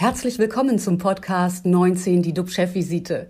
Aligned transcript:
Herzlich 0.00 0.38
willkommen 0.38 0.78
zum 0.78 0.96
Podcast 0.96 1.66
19, 1.66 2.22
die 2.22 2.32
DUB-Chefvisite. 2.32 3.26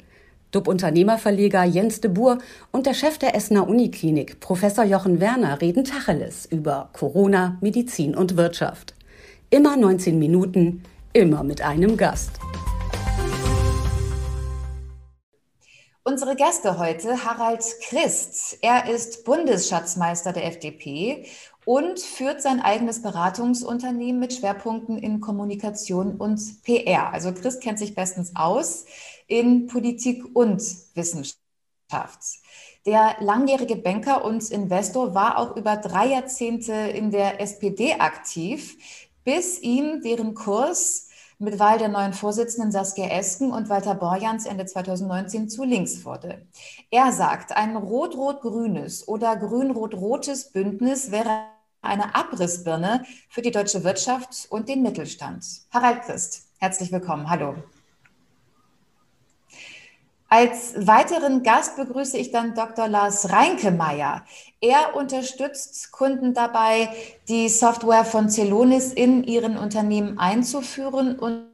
DUB-Unternehmerverleger 0.51 1.65
Jens 1.65 2.03
de 2.03 2.11
Boer 2.11 2.37
und 2.73 2.85
der 2.85 2.93
Chef 2.93 3.17
der 3.17 3.35
Essener 3.35 3.67
Uniklinik, 3.67 4.39
Professor 4.41 4.85
Jochen 4.85 5.19
Werner, 5.19 5.63
reden 5.63 5.85
Tacheles 5.85 6.45
über 6.45 6.91
Corona, 6.93 7.57
Medizin 7.63 8.15
und 8.15 8.37
Wirtschaft. 8.37 8.95
Immer 9.49 9.79
19 9.79 10.19
Minuten, 10.19 10.83
immer 11.15 11.43
mit 11.43 11.63
einem 11.63 11.97
Gast. 11.97 12.33
Unsere 16.05 16.37
Gäste 16.37 16.79
heute, 16.79 17.25
Harald 17.25 17.65
Christ. 17.89 18.59
Er 18.61 18.91
ist 18.91 19.25
Bundesschatzmeister 19.25 20.35
der 20.35 20.45
FDP 20.47 21.25
und 21.69 22.01
führt 22.01 22.41
sein 22.41 22.63
eigenes 22.63 23.03
Beratungsunternehmen 23.03 24.19
mit 24.19 24.33
Schwerpunkten 24.33 24.97
in 24.97 25.21
Kommunikation 25.21 26.17
und 26.17 26.63
PR. 26.63 27.13
Also 27.13 27.31
Christ 27.35 27.63
kennt 27.63 27.79
sich 27.79 27.95
bestens 27.95 28.35
aus 28.35 28.87
in 29.27 29.67
Politik 29.67 30.25
und 30.35 30.63
Wissenschaft. 30.95 31.37
Der 32.87 33.17
langjährige 33.21 33.77
Banker 33.77 34.25
und 34.25 34.51
Investor 34.51 35.15
war 35.15 35.37
auch 35.37 35.57
über 35.59 35.77
drei 35.77 36.07
Jahrzehnte 36.07 36.73
in 36.73 37.11
der 37.11 37.39
SPD 37.39 37.97
aktiv, 37.99 38.79
bis 39.23 39.61
ihm 39.61 40.01
deren 40.01 40.33
Kurs 40.33 41.11
mit 41.39 41.59
Wahl 41.59 41.77
der 41.77 41.89
neuen 41.89 42.15
Vorsitzenden 42.15 42.73
Saskia 42.73 43.09
Esken 43.09 43.53
und 43.53 43.69
Walter 43.69 43.95
Borjans 43.95 44.47
Ende 44.47 44.65
2019 44.65 45.51
zu 45.51 45.65
links 45.65 46.07
wurde. 46.07 46.47
Er 46.91 47.13
sagt, 47.13 47.55
ein 47.55 47.77
rot-rot-grünes 47.77 49.07
oder 49.07 49.37
grün-rot-rotes 49.37 50.51
Bündnis 50.51 51.11
wäre 51.11 51.58
eine 51.83 52.15
Abrissbirne 52.15 53.05
für 53.29 53.43
die 53.43 53.51
deutsche 53.51 53.85
Wirtschaft 53.85 54.47
und 54.51 54.69
den 54.69 54.83
Mittelstand. 54.83 55.45
Harald 55.71 56.03
Christ, 56.03 56.49
herzlich 56.59 56.93
willkommen. 56.93 57.29
Hallo. 57.29 57.55
Als 60.31 60.75
weiteren 60.77 61.43
Gast 61.43 61.77
begrüße 61.77 62.19
ich 62.19 62.31
dann 62.31 62.55
Dr. 62.55 62.87
Lars 62.87 63.31
Reinkemeyer. 63.33 64.27
Er 64.61 64.95
unterstützt 64.95 65.91
Kunden 65.91 66.35
dabei, 66.35 66.91
die 67.29 67.49
Software 67.49 68.05
von 68.05 68.29
Celonis 68.29 68.93
in 68.93 69.25
ihren 69.25 69.57
Unternehmen 69.57 70.19
einzuführen 70.19 71.19
und 71.19 71.49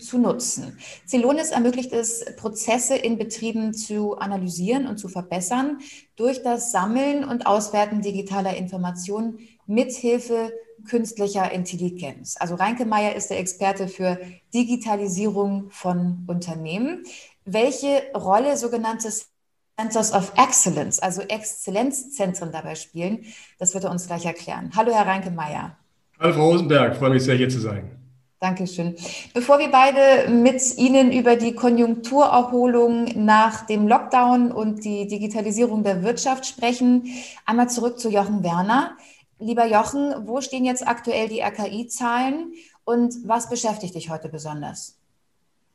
zu 0.00 0.18
nutzen. 0.18 0.76
Celonis 1.06 1.50
ermöglicht 1.50 1.92
es, 1.92 2.24
Prozesse 2.36 2.96
in 2.96 3.16
Betrieben 3.16 3.72
zu 3.72 4.18
analysieren 4.18 4.86
und 4.86 4.98
zu 4.98 5.08
verbessern 5.08 5.78
durch 6.16 6.42
das 6.42 6.72
Sammeln 6.72 7.24
und 7.24 7.46
Auswerten 7.46 8.02
digitaler 8.02 8.56
Informationen 8.56 9.38
mithilfe 9.70 10.52
künstlicher 10.88 11.52
Intelligenz. 11.52 12.36
Also 12.38 12.54
Reinke 12.54 12.86
Meyer 12.86 13.14
ist 13.14 13.28
der 13.28 13.38
Experte 13.38 13.88
für 13.88 14.18
Digitalisierung 14.52 15.70
von 15.70 16.24
Unternehmen 16.26 17.04
welche 17.44 18.02
Rolle 18.14 18.56
sogenannte 18.56 19.10
Centers 19.78 20.12
of 20.12 20.32
Excellence, 20.36 20.98
also 20.98 21.22
Exzellenzzentren 21.22 22.52
dabei 22.52 22.74
spielen. 22.74 23.24
Das 23.58 23.74
wird 23.74 23.84
er 23.84 23.90
uns 23.90 24.06
gleich 24.06 24.26
erklären. 24.26 24.70
Hallo, 24.76 24.92
Herr 24.92 25.06
Reinke-Meyer. 25.06 25.76
Hallo, 26.18 26.34
Frau 26.34 26.50
Rosenberg. 26.50 26.96
Freue 26.96 27.10
mich 27.10 27.24
sehr, 27.24 27.36
hier 27.36 27.48
zu 27.48 27.60
sein. 27.60 27.90
Dankeschön. 28.40 28.96
Bevor 29.34 29.58
wir 29.58 29.70
beide 29.70 30.30
mit 30.30 30.78
Ihnen 30.78 31.12
über 31.12 31.36
die 31.36 31.54
Konjunkturerholung 31.54 33.24
nach 33.24 33.66
dem 33.66 33.86
Lockdown 33.86 34.50
und 34.50 34.84
die 34.84 35.06
Digitalisierung 35.06 35.82
der 35.82 36.02
Wirtschaft 36.02 36.46
sprechen, 36.46 37.04
einmal 37.44 37.68
zurück 37.68 37.98
zu 37.98 38.10
Jochen 38.10 38.42
Werner. 38.42 38.96
Lieber 39.42 39.66
Jochen, 39.66 40.26
wo 40.26 40.42
stehen 40.42 40.66
jetzt 40.66 40.86
aktuell 40.86 41.28
die 41.28 41.40
RKI-Zahlen 41.40 42.52
und 42.84 43.14
was 43.24 43.48
beschäftigt 43.48 43.94
dich 43.94 44.10
heute 44.10 44.28
besonders? 44.28 44.98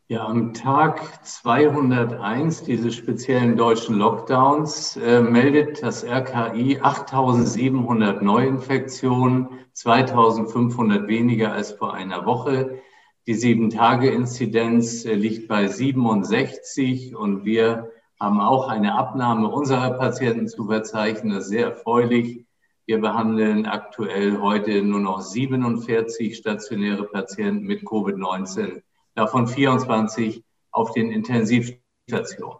Ja, 0.07 0.27
am 0.27 0.53
Tag 0.53 1.25
201 1.25 2.61
dieses 2.61 2.93
speziellen 2.93 3.57
deutschen 3.57 3.95
Lockdowns 3.95 4.97
äh, 4.97 5.19
meldet 5.19 5.81
das 5.81 6.03
RKI 6.05 6.79
8700 6.79 8.21
Neuinfektionen, 8.21 9.47
2500 9.73 11.07
weniger 11.07 11.53
als 11.53 11.71
vor 11.71 11.95
einer 11.95 12.27
Woche. 12.27 12.81
Die 13.25 13.33
Sieben-Tage-Inzidenz 13.33 15.05
äh, 15.05 15.15
liegt 15.15 15.47
bei 15.47 15.67
67 15.67 17.15
und 17.15 17.45
wir 17.45 17.89
haben 18.19 18.39
auch 18.39 18.67
eine 18.67 18.93
Abnahme 18.93 19.47
unserer 19.47 19.89
Patienten 19.97 20.47
zu 20.47 20.67
verzeichnen. 20.67 21.33
Das 21.33 21.45
ist 21.45 21.49
sehr 21.49 21.65
erfreulich. 21.65 22.44
Wir 22.87 23.01
behandeln 23.01 23.65
aktuell 23.65 24.41
heute 24.41 24.83
nur 24.83 24.99
noch 24.99 25.19
47 25.19 26.37
stationäre 26.37 27.05
Patienten 27.05 27.65
mit 27.65 27.81
Covid-19 27.81 28.83
davon 29.15 29.47
24 29.47 30.43
auf 30.69 30.91
den 30.91 31.11
Intensivstationen. 31.11 32.59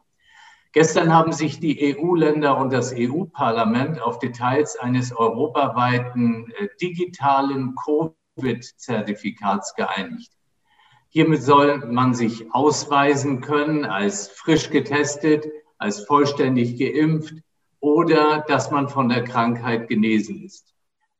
Gestern 0.72 1.14
haben 1.14 1.32
sich 1.32 1.60
die 1.60 1.96
EU-Länder 1.96 2.58
und 2.58 2.74
das 2.74 2.92
EU-Parlament 2.92 4.02
auf 4.02 4.18
Details 4.18 4.80
eines 4.80 5.16
europaweiten 5.16 6.52
äh, 6.58 6.70
digitalen 6.82 7.76
Covid-Zertifikats 7.76 9.76
geeinigt. 9.76 10.32
Hiermit 11.10 11.44
soll 11.44 11.86
man 11.86 12.16
sich 12.16 12.52
ausweisen 12.52 13.42
können 13.42 13.86
als 13.86 14.30
frisch 14.30 14.72
getestet, 14.72 15.46
als 15.78 16.04
vollständig 16.04 16.80
geimpft 16.80 17.45
oder 17.86 18.44
dass 18.48 18.72
man 18.72 18.90
von 18.90 19.10
der 19.10 19.24
Krankheit 19.24 19.88
genesen 19.88 20.44
ist. 20.44 20.74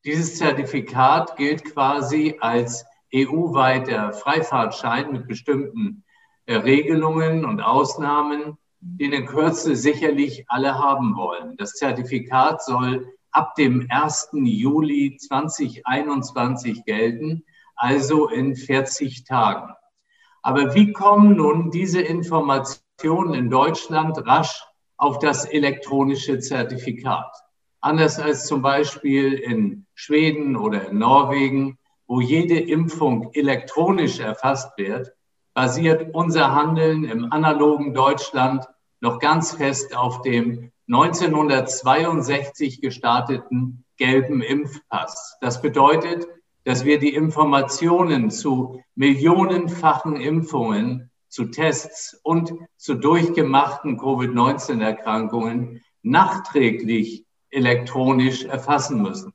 Dieses 0.04 0.40
Zertifikat 0.40 1.38
gilt 1.38 1.64
quasi 1.64 2.38
als 2.40 2.84
EU-weiter 3.14 4.14
Freifahrtschein 4.14 5.12
mit 5.12 5.28
bestimmten 5.28 6.04
äh, 6.48 6.56
Regelungen 6.56 7.46
und 7.46 7.62
Ausnahmen, 7.62 8.58
die 8.80 9.06
in 9.06 9.28
Kürze 9.28 9.76
sicherlich 9.76 10.46
alle 10.48 10.80
haben 10.80 11.16
wollen. 11.16 11.56
Das 11.58 11.74
Zertifikat 11.74 12.64
soll 12.64 13.14
ab 13.30 13.54
dem 13.54 13.86
1. 13.92 14.30
Juli 14.34 15.18
2021 15.18 16.84
gelten, 16.84 17.44
also 17.76 18.28
in 18.28 18.56
40 18.56 19.24
Tagen. 19.24 19.72
Aber 20.42 20.74
wie 20.74 20.94
kommen 20.94 21.36
nun 21.36 21.70
diese 21.70 22.02
Informationen 22.02 23.36
in 23.36 23.52
Deutschland 23.52 24.18
rasch 24.26 24.64
auf 24.98 25.20
das 25.20 25.46
elektronische 25.46 26.40
Zertifikat? 26.40 27.32
Anders 27.82 28.20
als 28.20 28.48
zum 28.48 28.62
Beispiel 28.62 29.34
in 29.34 29.86
Schweden 29.94 30.56
oder 30.56 30.90
in 30.90 30.98
Norwegen 30.98 31.78
wo 32.08 32.22
jede 32.22 32.60
Impfung 32.60 33.32
elektronisch 33.34 34.20
erfasst 34.20 34.78
wird, 34.78 35.14
basiert 35.54 36.14
unser 36.14 36.54
Handeln 36.54 37.06
im 37.06 37.32
analogen 37.32 37.94
Deutschland 37.94 38.66
noch 39.00 39.20
ganz 39.20 39.54
fest 39.54 39.96
auf 39.96 40.22
dem 40.22 40.72
1962 40.88 42.82
gestarteten 42.82 43.84
gelben 43.98 44.42
Impfpass. 44.42 45.38
Das 45.42 45.62
bedeutet, 45.62 46.28
dass 46.64 46.86
wir 46.86 47.00
die 47.00 47.14
Informationen 47.14 48.30
zu 48.30 48.82
millionenfachen 48.96 50.16
Impfungen, 50.16 51.12
zu 51.36 51.48
Tests 51.48 52.18
und 52.24 52.54
zu 52.78 52.96
durchgemachten 52.96 53.98
Covid-19-Erkrankungen 53.98 55.84
nachträglich 56.02 57.26
elektronisch 57.50 58.46
erfassen 58.46 59.02
müssen. 59.02 59.34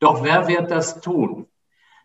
Doch 0.00 0.24
wer 0.24 0.48
wird 0.48 0.72
das 0.72 1.00
tun? 1.00 1.46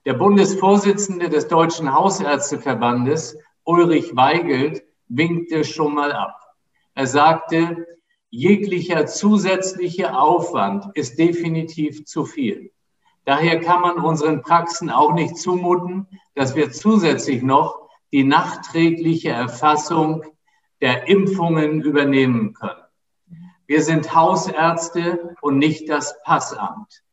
Der 0.05 0.13
Bundesvorsitzende 0.13 1.27
des 1.27 1.47
Deutschen 1.47 1.91
Hausärzteverbandes, 1.91 3.35
Ulrich 3.63 4.15
Weigelt, 4.15 4.83
winkte 5.07 5.63
schon 5.63 5.95
mal 5.95 6.11
ab. 6.11 6.39
Er 6.93 7.07
sagte, 7.07 7.87
jeglicher 8.29 9.07
zusätzliche 9.07 10.15
Aufwand 10.15 10.85
ist 10.93 11.17
definitiv 11.17 12.05
zu 12.05 12.25
viel. 12.25 12.71
Daher 13.25 13.59
kann 13.59 13.81
man 13.81 13.97
unseren 13.97 14.43
Praxen 14.43 14.91
auch 14.91 15.13
nicht 15.13 15.35
zumuten, 15.35 16.07
dass 16.35 16.53
wir 16.53 16.71
zusätzlich 16.71 17.41
noch 17.41 17.80
die 18.11 18.23
nachträgliche 18.23 19.29
Erfassung 19.29 20.23
der 20.81 21.07
Impfungen 21.07 21.81
übernehmen 21.81 22.53
können. 22.53 22.81
Wir 23.67 23.83
sind 23.83 24.13
Hausärzte 24.13 25.35
und 25.41 25.57
nicht 25.57 25.89
das 25.89 26.21
Passamt. 26.23 27.03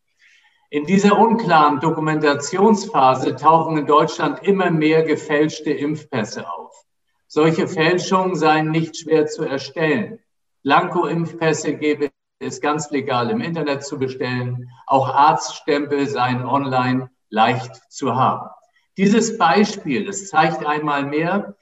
In 0.70 0.84
dieser 0.84 1.18
unklaren 1.18 1.80
Dokumentationsphase 1.80 3.36
tauchen 3.36 3.78
in 3.78 3.86
Deutschland 3.86 4.42
immer 4.42 4.70
mehr 4.70 5.02
gefälschte 5.02 5.70
Impfpässe 5.70 6.50
auf. 6.50 6.84
Solche 7.26 7.68
Fälschungen 7.68 8.34
seien 8.34 8.70
nicht 8.70 8.96
schwer 8.96 9.26
zu 9.26 9.44
erstellen. 9.44 10.18
Blanko-Impfpässe 10.64 11.74
gäbe 11.74 12.10
es 12.38 12.60
ganz 12.60 12.90
legal 12.90 13.30
im 13.30 13.40
Internet 13.40 13.84
zu 13.84 13.98
bestellen. 13.98 14.70
Auch 14.86 15.08
Arztstempel 15.08 16.08
seien 16.08 16.44
online 16.44 17.10
leicht 17.30 17.90
zu 17.90 18.16
haben. 18.16 18.50
Dieses 18.98 19.38
Beispiel, 19.38 20.04
das 20.04 20.26
zeigt 20.26 20.66
einmal 20.66 21.04
mehr, 21.04 21.56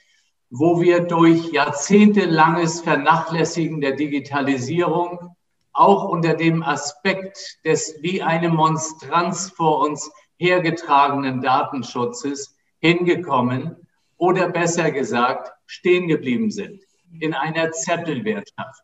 wo 0.49 0.81
wir 0.81 1.01
durch 1.01 1.53
jahrzehntelanges 1.53 2.81
Vernachlässigen 2.81 3.83
der 3.83 3.93
Digitalisierung 3.93 5.37
auch 5.75 6.09
unter 6.09 6.33
dem 6.33 6.63
Aspekt 6.63 7.59
des 7.63 7.99
wie 8.01 8.23
eine 8.23 8.49
Monstranz 8.49 9.51
vor 9.51 9.81
uns 9.81 10.11
hergetragenen 10.39 11.43
Datenschutzes 11.43 12.57
hingekommen 12.79 13.77
oder 14.17 14.49
besser 14.49 14.91
gesagt 14.91 15.53
stehen 15.67 16.09
geblieben 16.09 16.51
sind 16.51 16.81
in 17.21 17.35
einer 17.35 17.71
Zettelwirtschaft. 17.71 18.83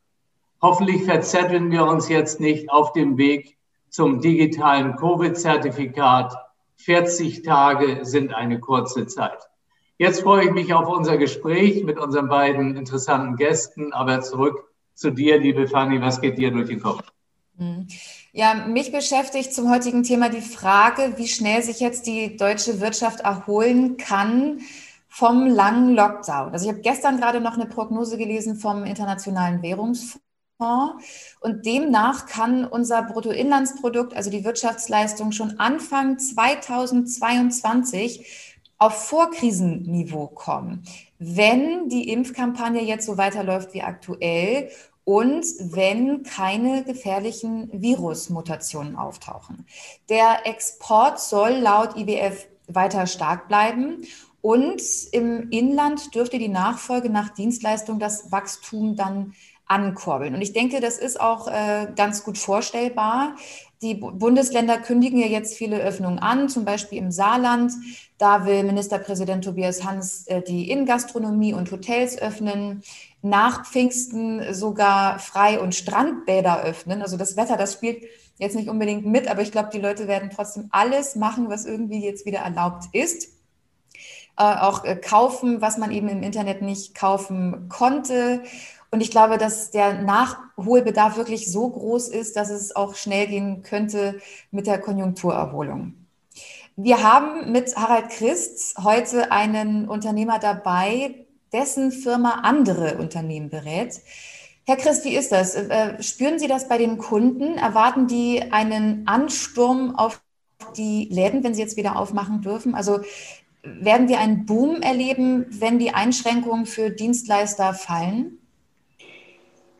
Hoffentlich 0.61 1.05
verzetteln 1.05 1.71
wir 1.71 1.87
uns 1.87 2.11
jetzt 2.11 2.39
nicht 2.39 2.71
auf 2.71 2.93
dem 2.93 3.17
Weg 3.17 3.57
zum 3.89 4.21
digitalen 4.21 4.97
Covid-Zertifikat. 4.97 6.35
40 6.85 7.43
Tage 7.43 8.01
sind 8.05 8.35
eine 8.35 8.61
kurze 8.61 9.07
Zeit. 9.07 9.49
Jetzt 9.99 10.23
freue 10.23 10.47
ich 10.47 10.51
mich 10.51 10.75
auf 10.75 10.89
unser 10.89 11.17
Gespräch 11.17 11.85
mit 11.85 11.99
unseren 11.99 12.29
beiden 12.29 12.77
interessanten 12.77 13.37
Gästen. 13.37 13.93
Aber 13.93 14.21
zurück 14.21 14.65
zu 14.95 15.11
dir, 15.11 15.39
liebe 15.39 15.69
Fanny. 15.69 16.01
Was 16.01 16.21
geht 16.21 16.39
dir 16.39 16.51
durch 16.51 16.69
den 16.69 16.81
Kopf? 16.81 17.03
Mhm. 17.57 17.87
Ja, 18.33 18.55
mich 18.67 18.91
beschäftigt 18.91 19.55
zum 19.55 19.71
heutigen 19.71 20.03
Thema 20.03 20.29
die 20.29 20.41
Frage, 20.41 21.15
wie 21.17 21.29
schnell 21.29 21.63
sich 21.63 21.81
jetzt 21.81 22.07
die 22.07 22.37
deutsche 22.37 22.81
Wirtschaft 22.81 23.21
erholen 23.21 23.97
kann 23.97 24.61
vom 25.09 25.47
langen 25.47 25.95
Lockdown. 25.95 26.53
Also 26.53 26.65
ich 26.65 26.73
habe 26.73 26.83
gestern 26.83 27.19
gerade 27.19 27.41
noch 27.41 27.55
eine 27.55 27.67
Prognose 27.67 28.17
gelesen 28.17 28.57
vom 28.57 28.85
Internationalen 28.85 29.63
Währungsfonds. 29.63 30.19
Und 31.41 31.67
demnach 31.67 32.27
kann 32.27 32.65
unser 32.65 33.03
Bruttoinlandsprodukt, 33.03 34.15
also 34.15 34.31
die 34.31 34.45
Wirtschaftsleistung, 34.45 35.33
schon 35.33 35.59
Anfang 35.59 36.19
2022 36.19 38.53
auf 38.79 39.07
Vorkrisenniveau 39.07 40.29
kommen, 40.29 40.85
wenn 41.19 41.89
die 41.89 42.11
Impfkampagne 42.11 42.83
jetzt 42.83 43.07
so 43.07 43.17
weiterläuft 43.17 43.75
wie 43.75 43.83
aktuell 43.83 44.71
und 45.05 45.45
wenn 45.61 46.23
keine 46.23 46.85
gefährlichen 46.85 47.69
Virusmutationen 47.73 48.97
auftauchen. 48.97 49.67
Der 50.09 50.47
Export 50.47 51.21
soll 51.21 51.53
laut 51.53 51.97
IWF 51.97 52.47
weiter 52.69 53.07
stark 53.07 53.49
bleiben 53.49 54.03
und 54.41 54.83
im 55.13 55.51
Inland 55.51 56.15
dürfte 56.15 56.39
die 56.39 56.49
Nachfolge 56.49 57.09
nach 57.09 57.31
Dienstleistung 57.31 58.01
das 58.01 58.33
Wachstum 58.33 58.97
dann 58.97 59.35
ankurbeln. 59.73 60.35
Und 60.35 60.43
ich 60.43 60.53
denke, 60.53 60.81
das 60.81 60.99
ist 60.99 61.19
auch 61.19 61.49
äh, 61.49 61.89
ganz 61.97 62.25
gut 62.25 62.37
vorstellbar. 62.37 63.37
Die 63.81 63.95
Bundesländer 63.95 64.79
kündigen 64.79 65.19
ja 65.19 65.27
jetzt 65.27 65.57
viele 65.57 65.81
Öffnungen 65.81 66.19
an, 66.19 66.49
zum 66.49 66.65
Beispiel 66.65 66.99
im 66.99 67.11
Saarland. 67.11 67.73
Da 68.19 68.45
will 68.45 68.63
Ministerpräsident 68.63 69.45
Tobias 69.45 69.83
Hans 69.83 70.27
äh, 70.29 70.43
die 70.43 70.71
Innengastronomie 70.71 71.55
und 71.55 71.73
Hotels 71.73 72.21
öffnen 72.21 72.83
nach 73.23 73.65
Pfingsten 73.67 74.53
sogar 74.53 75.19
Frei- 75.19 75.59
und 75.59 75.75
Strandbäder 75.75 76.63
öffnen. 76.63 77.01
Also 77.01 77.17
das 77.17 77.37
Wetter, 77.37 77.57
das 77.57 77.73
spielt 77.73 78.05
jetzt 78.39 78.57
nicht 78.57 78.69
unbedingt 78.69 79.07
mit, 79.07 79.29
aber 79.29 79.41
ich 79.41 79.53
glaube, 79.53 79.71
die 79.73 79.81
Leute 79.81 80.07
werden 80.07 80.31
trotzdem 80.35 80.69
alles 80.71 81.17
machen, 81.17 81.49
was 81.49 81.65
irgendwie 81.65 82.05
jetzt 82.05 82.27
wieder 82.27 82.41
erlaubt 82.41 82.85
ist. 82.93 83.29
Äh, 84.39 84.45
auch 84.45 84.85
äh, 84.85 84.97
kaufen, 84.97 85.61
was 85.61 85.77
man 85.77 85.91
eben 85.91 86.09
im 86.09 86.23
Internet 86.23 86.63
nicht 86.63 86.95
kaufen 86.95 87.69
konnte. 87.69 88.43
Und 88.93 89.01
ich 89.01 89.11
glaube, 89.11 89.39
dass 89.39 89.71
der 89.71 90.03
Nachholbedarf 90.03 91.17
wirklich 91.17 91.51
so 91.51 91.71
groß 91.71 92.09
ist, 92.09 92.37
dass 92.37 92.51
es 92.51 92.77
auch 92.77 92.95
schnell 92.95 93.27
gehen 93.27 93.63
könnte 93.63 94.21
mit 94.51 94.67
der 94.67 94.79
Konjunkturerholung. 94.79 95.95
Wir 96.77 97.03
haben 97.03 97.51
mit 97.51 97.75
Harald 97.75 98.11
Christ 98.11 98.77
heute 98.85 99.33
einen 99.33 99.89
Unternehmer 99.89 100.39
dabei, 100.39 101.25
dessen 101.55 101.91
Firma 101.91 102.41
andere 102.43 102.99
Unternehmen 102.99 103.49
berät. 103.49 104.01
Herr 104.65 104.77
Christ, 104.77 105.07
wie 105.07 105.17
ist 105.17 105.33
das? 105.33 105.55
Äh, 105.55 106.03
spüren 106.03 106.39
Sie 106.39 106.47
das 106.47 106.69
bei 106.69 106.77
den 106.77 106.99
Kunden? 106.99 107.57
Erwarten 107.57 108.07
die 108.07 108.53
einen 108.53 109.09
Ansturm 109.09 109.97
auf 109.97 110.23
die 110.77 111.09
Läden, 111.11 111.43
wenn 111.45 111.55
sie 111.55 111.63
jetzt 111.63 111.79
wieder 111.79 111.97
aufmachen 111.97 112.43
dürfen? 112.43 112.75
Also 112.75 113.01
werden 113.63 114.09
wir 114.09 114.19
einen 114.19 114.45
Boom 114.45 114.83
erleben, 114.83 115.47
wenn 115.49 115.79
die 115.79 115.95
Einschränkungen 115.95 116.67
für 116.67 116.91
Dienstleister 116.91 117.73
fallen? 117.73 118.39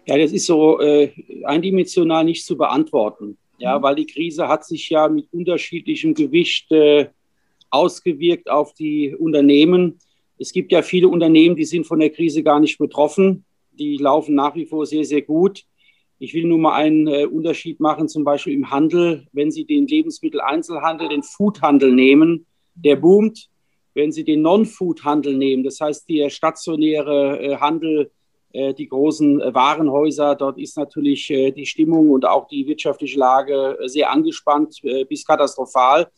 Ja, 0.07 0.19
das 0.19 0.33
ist 0.33 0.47
so 0.47 0.81
äh, 0.81 1.13
eindimensional 1.45 2.25
nicht 2.25 2.45
zu 2.45 2.57
beantworten. 2.57 3.39
Ja, 3.59 3.79
mhm. 3.79 3.83
weil 3.83 3.95
die 3.95 4.07
Krise 4.07 4.49
hat 4.49 4.65
sich 4.65 4.91
ja 4.91 5.09
mit 5.09 5.29
unterschiedlichem 5.33 6.15
Gewicht 6.15 6.71
äh, 6.73 7.09
ausgewirkt 7.71 8.51
auf 8.51 8.75
die 8.75 9.15
Unternehmen. 9.15 9.99
Es 10.39 10.53
gibt 10.53 10.73
ja 10.73 10.83
viele 10.83 11.09
Unternehmen, 11.09 11.57
die 11.57 11.65
sind 11.65 11.87
von 11.87 12.01
der 12.01 12.11
Krise 12.11 12.43
gar 12.43 12.59
nicht 12.59 12.79
betroffen. 12.79 13.45
Die 13.73 13.97
laufen 13.97 14.35
nach 14.35 14.55
wie 14.55 14.67
vor 14.67 14.87
sehr, 14.87 15.05
sehr 15.05 15.23
gut. 15.23 15.65
Ich 16.19 16.35
will 16.35 16.45
nur 16.45 16.59
mal 16.59 16.75
einen 16.75 17.07
äh, 17.07 17.27
Unterschied 17.27 17.81
machen, 17.81 18.09
zum 18.09 18.25
Beispiel 18.25 18.55
im 18.55 18.71
Handel. 18.71 19.27
Wenn 19.33 19.51
Sie 19.51 19.65
den 19.65 19.87
Lebensmitteleinzelhandel, 19.87 21.09
den 21.09 21.23
Foodhandel 21.23 21.93
nehmen, 21.93 22.47
der 22.75 22.97
boomt. 22.97 23.49
Wenn 23.95 24.13
Sie 24.13 24.25
den 24.25 24.43
Non-Food-Handel 24.43 25.37
nehmen, 25.37 25.65
das 25.65 25.81
heißt 25.81 26.09
der 26.09 26.31
stationäre 26.31 27.41
äh, 27.41 27.57
Handel, 27.57 28.11
die 28.55 28.89
großen 28.89 29.41
äh, 29.41 29.55
Warenhäuser, 29.55 30.35
dort 30.35 30.59
ist 30.59 30.77
natürlich 30.77 31.31
äh, 31.31 31.51
die 31.51 31.67
Stimmung 31.67 32.11
und 32.11 32.27
auch 32.27 32.49
die 32.49 32.67
wirtschaftliche 32.67 33.19
Lage 33.19 33.79
äh, 33.81 33.89
sehr 33.89 34.11
angespannt 34.11 34.81
bis 35.09 35.25
katastrophal. 35.25 36.09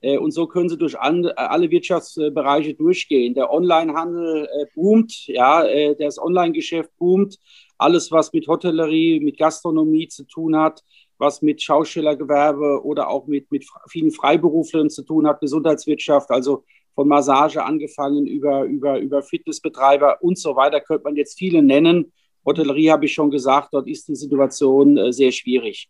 Äh, 0.00 0.18
und 0.18 0.32
so 0.32 0.46
können 0.46 0.68
sie 0.68 0.78
durch 0.78 0.98
alle 0.98 1.70
Wirtschaftsbereiche 1.70 2.74
durchgehen. 2.74 3.34
Der 3.34 3.52
Onlinehandel 3.52 4.46
äh, 4.46 4.66
boomt, 4.74 5.26
ja, 5.26 5.64
äh, 5.64 5.94
das 5.96 6.18
Online-Geschäft 6.18 6.90
boomt. 6.98 7.38
Alles, 7.78 8.10
was 8.10 8.32
mit 8.32 8.46
Hotellerie, 8.46 9.20
mit 9.20 9.38
Gastronomie 9.38 10.08
zu 10.08 10.24
tun 10.24 10.56
hat, 10.56 10.82
was 11.18 11.42
mit 11.42 11.62
Schaustellergewerbe 11.62 12.82
oder 12.84 13.08
auch 13.08 13.26
mit, 13.26 13.50
mit 13.50 13.66
vielen 13.88 14.10
Freiberuflern 14.10 14.90
zu 14.90 15.02
tun 15.02 15.26
hat, 15.26 15.40
Gesundheitswirtschaft, 15.40 16.30
also 16.30 16.64
von 17.00 17.08
Massage 17.08 17.64
angefangen 17.64 18.26
über, 18.26 18.64
über, 18.64 18.98
über 18.98 19.22
Fitnessbetreiber 19.22 20.22
und 20.22 20.38
so 20.38 20.54
weiter, 20.54 20.82
könnte 20.82 21.04
man 21.04 21.16
jetzt 21.16 21.38
viele 21.38 21.62
nennen. 21.62 22.12
Hotellerie 22.44 22.90
habe 22.90 23.06
ich 23.06 23.14
schon 23.14 23.30
gesagt, 23.30 23.70
dort 23.72 23.88
ist 23.88 24.06
die 24.08 24.14
Situation 24.14 25.10
sehr 25.10 25.32
schwierig. 25.32 25.88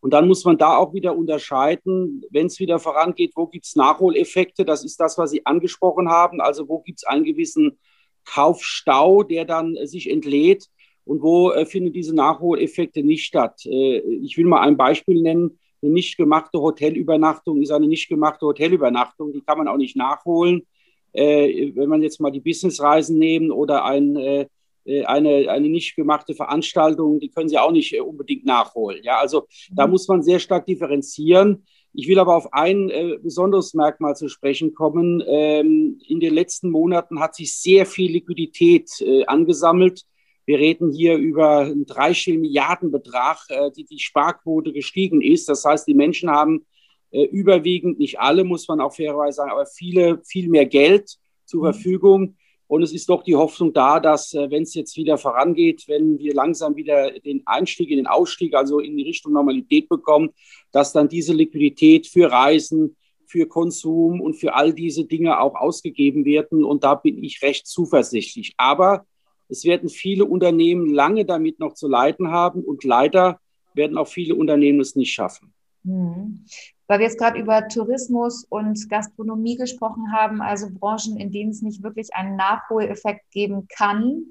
Und 0.00 0.12
dann 0.14 0.26
muss 0.26 0.44
man 0.44 0.58
da 0.58 0.76
auch 0.76 0.92
wieder 0.94 1.16
unterscheiden, 1.16 2.24
wenn 2.32 2.46
es 2.46 2.58
wieder 2.58 2.80
vorangeht, 2.80 3.34
wo 3.36 3.46
gibt 3.46 3.66
es 3.66 3.76
Nachholeffekte? 3.76 4.64
Das 4.64 4.84
ist 4.84 4.98
das, 4.98 5.16
was 5.16 5.30
Sie 5.30 5.46
angesprochen 5.46 6.08
haben. 6.08 6.40
Also 6.40 6.68
wo 6.68 6.80
gibt 6.80 6.98
es 6.98 7.04
einen 7.04 7.22
gewissen 7.22 7.78
Kaufstau, 8.24 9.22
der 9.22 9.44
dann 9.44 9.76
äh, 9.76 9.86
sich 9.86 10.10
entlädt 10.10 10.66
und 11.04 11.22
wo 11.22 11.52
äh, 11.52 11.66
finden 11.66 11.92
diese 11.92 12.16
Nachholeffekte 12.16 13.04
nicht 13.04 13.24
statt? 13.24 13.64
Äh, 13.64 13.98
ich 13.98 14.36
will 14.36 14.46
mal 14.46 14.62
ein 14.62 14.76
Beispiel 14.76 15.22
nennen. 15.22 15.60
Eine 15.82 15.92
nicht 15.92 16.16
gemachte 16.16 16.60
Hotelübernachtung 16.60 17.62
ist 17.62 17.70
eine 17.70 17.86
nicht 17.86 18.08
gemachte 18.08 18.46
Hotelübernachtung. 18.46 19.32
Die 19.32 19.40
kann 19.40 19.58
man 19.58 19.68
auch 19.68 19.76
nicht 19.76 19.96
nachholen. 19.96 20.66
Äh, 21.12 21.72
wenn 21.74 21.88
man 21.88 22.02
jetzt 22.02 22.20
mal 22.20 22.30
die 22.30 22.40
Businessreisen 22.40 23.18
nehmen 23.18 23.50
oder 23.50 23.84
ein 23.84 24.16
äh, 24.16 24.46
äh, 24.88 25.04
eine, 25.04 25.50
eine 25.50 25.68
nicht 25.68 25.96
gemachte 25.96 26.34
Veranstaltung, 26.34 27.20
die 27.20 27.28
können 27.28 27.48
Sie 27.48 27.58
auch 27.58 27.72
nicht 27.72 27.92
äh, 27.94 28.00
unbedingt 28.00 28.46
nachholen. 28.46 29.00
Ja, 29.02 29.18
also 29.18 29.46
da 29.70 29.86
mhm. 29.86 29.92
muss 29.92 30.08
man 30.08 30.22
sehr 30.22 30.38
stark 30.38 30.66
differenzieren. 30.66 31.66
Ich 31.92 32.08
will 32.08 32.18
aber 32.18 32.36
auf 32.36 32.52
ein 32.52 32.88
äh, 32.90 33.18
besonderes 33.22 33.74
Merkmal 33.74 34.16
zu 34.16 34.28
sprechen 34.28 34.74
kommen. 34.74 35.22
Ähm, 35.26 36.00
in 36.06 36.20
den 36.20 36.32
letzten 36.34 36.70
Monaten 36.70 37.20
hat 37.20 37.34
sich 37.34 37.54
sehr 37.54 37.84
viel 37.84 38.10
Liquidität 38.10 38.90
äh, 39.00 39.24
angesammelt. 39.26 40.04
Wir 40.48 40.58
reden 40.58 40.92
hier 40.92 41.18
über 41.18 41.58
einen 41.58 41.84
dreistelligen 41.84 42.40
Milliardenbetrag, 42.40 43.36
äh, 43.50 43.70
die 43.70 43.84
die 43.84 43.98
Sparquote 43.98 44.72
gestiegen 44.72 45.20
ist. 45.20 45.46
Das 45.46 45.62
heißt, 45.62 45.86
die 45.86 45.92
Menschen 45.92 46.30
haben 46.30 46.64
äh, 47.10 47.24
überwiegend, 47.24 47.98
nicht 47.98 48.18
alle, 48.18 48.44
muss 48.44 48.66
man 48.66 48.80
auch 48.80 48.94
fairerweise 48.94 49.36
sagen, 49.36 49.50
aber 49.50 49.66
viele, 49.66 50.22
viel 50.24 50.48
mehr 50.48 50.64
Geld 50.64 51.18
zur 51.44 51.60
mhm. 51.60 51.72
Verfügung. 51.74 52.36
Und 52.66 52.82
es 52.82 52.94
ist 52.94 53.10
doch 53.10 53.22
die 53.24 53.36
Hoffnung 53.36 53.74
da, 53.74 54.00
dass, 54.00 54.32
äh, 54.32 54.50
wenn 54.50 54.62
es 54.62 54.72
jetzt 54.72 54.96
wieder 54.96 55.18
vorangeht, 55.18 55.84
wenn 55.86 56.18
wir 56.18 56.32
langsam 56.32 56.76
wieder 56.76 57.10
den 57.20 57.46
Einstieg 57.46 57.90
in 57.90 57.98
den 57.98 58.06
Ausstieg, 58.06 58.54
also 58.54 58.80
in 58.80 58.96
die 58.96 59.04
Richtung 59.04 59.34
Normalität 59.34 59.90
bekommen, 59.90 60.30
dass 60.72 60.94
dann 60.94 61.10
diese 61.10 61.34
Liquidität 61.34 62.06
für 62.06 62.32
Reisen, 62.32 62.96
für 63.26 63.46
Konsum 63.46 64.22
und 64.22 64.32
für 64.32 64.54
all 64.54 64.72
diese 64.72 65.04
Dinge 65.04 65.40
auch 65.40 65.56
ausgegeben 65.56 66.24
werden. 66.24 66.64
Und 66.64 66.84
da 66.84 66.94
bin 66.94 67.22
ich 67.22 67.42
recht 67.42 67.66
zuversichtlich. 67.66 68.54
Aber 68.56 69.04
es 69.48 69.64
werden 69.64 69.88
viele 69.88 70.24
Unternehmen 70.24 70.92
lange 70.92 71.24
damit 71.24 71.58
noch 71.58 71.74
zu 71.74 71.88
leiden 71.88 72.30
haben 72.30 72.62
und 72.62 72.84
leider 72.84 73.40
werden 73.74 73.96
auch 73.98 74.08
viele 74.08 74.34
Unternehmen 74.34 74.80
es 74.80 74.96
nicht 74.96 75.12
schaffen. 75.12 75.52
Mhm 75.82 76.44
weil 76.88 77.00
wir 77.00 77.06
jetzt 77.06 77.18
gerade 77.18 77.38
über 77.38 77.68
Tourismus 77.68 78.44
und 78.48 78.88
Gastronomie 78.88 79.56
gesprochen 79.56 80.10
haben, 80.10 80.40
also 80.40 80.68
Branchen, 80.72 81.18
in 81.18 81.30
denen 81.30 81.50
es 81.50 81.62
nicht 81.62 81.82
wirklich 81.82 82.14
einen 82.14 82.34
Nachholeffekt 82.34 83.30
geben 83.30 83.68
kann. 83.68 84.24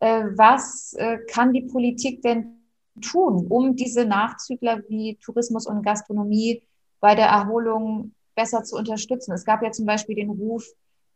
Äh, 0.00 0.26
was 0.36 0.92
äh, 0.98 1.18
kann 1.30 1.54
die 1.54 1.62
Politik 1.62 2.20
denn 2.20 2.58
tun, 3.00 3.46
um 3.48 3.74
diese 3.74 4.04
Nachzügler 4.04 4.82
wie 4.88 5.16
Tourismus 5.16 5.66
und 5.66 5.82
Gastronomie 5.82 6.62
bei 7.00 7.14
der 7.14 7.26
Erholung 7.26 8.12
besser 8.34 8.64
zu 8.64 8.76
unterstützen? 8.76 9.32
Es 9.32 9.46
gab 9.46 9.62
ja 9.62 9.72
zum 9.72 9.86
Beispiel 9.86 10.14
den 10.14 10.30
Ruf, 10.30 10.66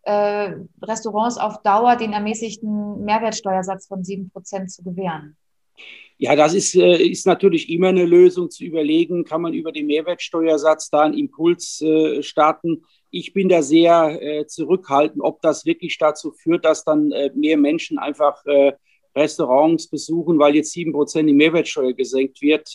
äh, 0.09 0.55
Restaurants 0.83 1.37
auf 1.37 1.61
Dauer 1.62 1.97
den 1.97 2.15
ermäßigten 2.15 3.05
Mehrwertsteuersatz 3.05 3.88
von 3.88 4.05
sieben 4.05 4.31
Prozent 4.31 4.71
zu 4.71 4.83
gewähren. 4.83 5.37
Ja, 6.17 6.35
das 6.35 6.55
ist, 6.55 6.75
äh, 6.75 6.97
ist 6.97 7.27
natürlich 7.27 7.69
immer 7.69 7.88
eine 7.88 8.07
Lösung 8.07 8.50
zu 8.50 8.65
überlegen, 8.65 9.25
kann 9.25 9.43
man 9.43 9.53
über 9.53 9.71
den 9.71 9.87
Mehrwertsteuersatz 9.87 10.88
da 10.88 11.03
einen 11.03 11.12
Impuls 11.12 11.83
äh, 11.83 12.23
starten. 12.23 12.85
Ich 13.11 13.35
bin 13.35 13.50
da 13.50 13.62
sehr 13.62 14.45
zurückhaltend, 14.49 15.23
ob 15.23 15.41
das 15.41 15.65
wirklich 15.65 15.97
dazu 15.97 16.31
führt, 16.31 16.67
dass 16.67 16.85
dann 16.85 17.11
mehr 17.35 17.57
Menschen 17.57 17.99
einfach 17.99 18.45
Restaurants 19.17 19.88
besuchen, 19.88 20.38
weil 20.38 20.57
jetzt 20.57 20.73
sieben 20.73 20.93
Prozent 20.93 21.27
die 21.27 21.33
Mehrwertsteuer 21.33 21.95
gesenkt 21.95 22.43
wird. 22.43 22.69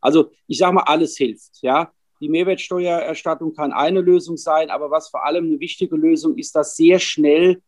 Also 0.00 0.30
ich 0.46 0.56
sage 0.56 0.72
mal, 0.72 0.84
alles 0.84 1.18
hilft. 1.18 1.58
Ja, 1.60 1.92
die 2.20 2.28
Mehrwertsteuererstattung 2.28 3.54
kann 3.54 3.72
eine 3.72 4.00
Lösung 4.00 4.36
sein, 4.36 4.70
aber 4.70 4.90
was 4.90 5.08
vor 5.08 5.24
allem 5.24 5.46
eine 5.46 5.60
wichtige 5.60 5.96
Lösung 5.96 6.36
ist, 6.36 6.54
dass 6.56 6.76
sehr 6.76 6.98
schnell 6.98 7.62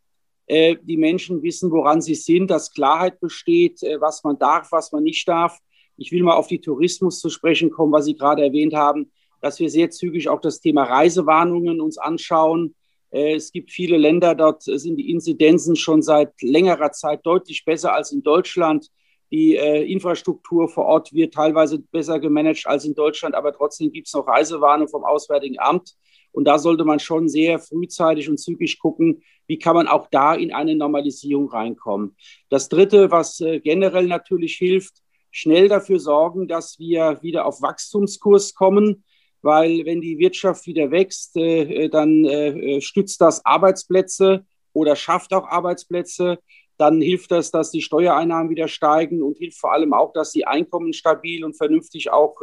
äh, 0.47 0.77
die 0.83 0.97
Menschen 0.97 1.43
wissen, 1.43 1.71
woran 1.71 2.01
sie 2.01 2.17
sind, 2.17 2.51
dass 2.51 2.73
Klarheit 2.73 3.21
besteht, 3.21 3.83
äh, 3.85 4.01
was 4.01 4.25
man 4.25 4.39
darf, 4.39 4.73
was 4.73 4.91
man 4.91 5.05
nicht 5.05 5.29
darf. 5.29 5.59
Ich 5.97 6.11
will 6.11 6.25
mal 6.25 6.35
auf 6.35 6.49
die 6.49 6.61
Tourismus 6.61 7.21
zu 7.21 7.31
sprechen 7.31 7.71
kommen, 7.71 7.93
was 7.93 8.07
Sie 8.07 8.17
gerade 8.17 8.43
erwähnt 8.43 8.75
haben, 8.75 9.13
dass 9.41 9.61
wir 9.61 9.71
sehr 9.71 9.91
zügig 9.91 10.29
auch 10.29 10.41
das 10.41 10.61
Thema 10.61 10.85
Reisewarnungen 10.85 11.81
uns 11.81 11.99
anschauen. 11.99 12.75
Äh, 13.11 13.35
es 13.35 13.53
gibt 13.53 13.71
viele 13.71 13.97
Länder, 13.97 14.35
dort 14.35 14.65
sind 14.65 14.97
die 14.97 15.11
Inzidenzen 15.11 15.77
schon 15.77 16.03
seit 16.03 16.33
längerer 16.43 16.91
Zeit 16.91 17.21
deutlich 17.25 17.65
besser 17.65 17.95
als 17.95 18.11
in 18.11 18.25
Deutschland. 18.25 18.91
Die 19.33 19.57
äh, 19.57 19.85
Infrastruktur 19.85 20.69
vor 20.69 20.87
Ort 20.87 21.13
wird 21.13 21.35
teilweise 21.35 21.79
besser 21.79 22.19
gemanagt 22.19 22.67
als 22.67 22.85
in 22.85 22.95
Deutschland, 22.95 23.35
aber 23.35 23.53
trotzdem 23.53 23.93
gibt 23.93 24.09
es 24.09 24.15
noch 24.15 24.27
Reisewarnung 24.27 24.89
vom 24.89 25.05
Auswärtigen 25.05 25.59
Amt. 25.59 25.95
Und 26.33 26.45
da 26.45 26.59
sollte 26.59 26.85
man 26.85 27.01
schon 27.01 27.29
sehr 27.29 27.59
frühzeitig 27.59 28.29
und 28.29 28.39
zügig 28.39 28.79
gucken, 28.79 29.23
wie 29.47 29.59
kann 29.59 29.75
man 29.75 29.89
auch 29.89 30.09
da 30.11 30.35
in 30.35 30.53
eine 30.53 30.77
Normalisierung 30.77 31.49
reinkommen. 31.49 32.17
Das 32.49 32.69
Dritte, 32.69 33.11
was 33.11 33.41
äh, 33.41 33.61
generell 33.61 34.07
natürlich 34.07 34.57
hilft, 34.57 34.95
schnell 35.31 35.69
dafür 35.69 35.99
sorgen, 35.99 36.49
dass 36.49 36.79
wir 36.79 37.19
wieder 37.23 37.47
auf 37.47 37.63
Wachstumskurs 37.63 38.55
kommen, 38.55 39.05
weil 39.43 39.85
wenn 39.87 40.01
die 40.01 40.19
Wirtschaft 40.19 40.67
wieder 40.67 40.91
wächst, 40.91 41.37
äh, 41.37 41.89
dann 41.89 42.25
äh, 42.25 42.81
stützt 42.81 43.21
das 43.21 43.45
Arbeitsplätze 43.45 44.45
oder 44.73 44.97
schafft 44.97 45.33
auch 45.33 45.49
Arbeitsplätze. 45.49 46.39
Dann 46.81 47.03
hilft 47.03 47.31
das, 47.31 47.51
dass 47.51 47.71
die 47.71 47.83
Steuereinnahmen 47.83 48.49
wieder 48.49 48.67
steigen 48.67 49.23
und 49.23 49.37
hilft 49.37 49.59
vor 49.59 49.73
allem 49.73 49.93
auch, 49.93 50.15
dass 50.15 50.33
die 50.33 50.47
Einkommen 50.47 50.95
stabil 50.95 51.45
und 51.45 51.55
vernünftig 51.55 52.11
auch 52.11 52.37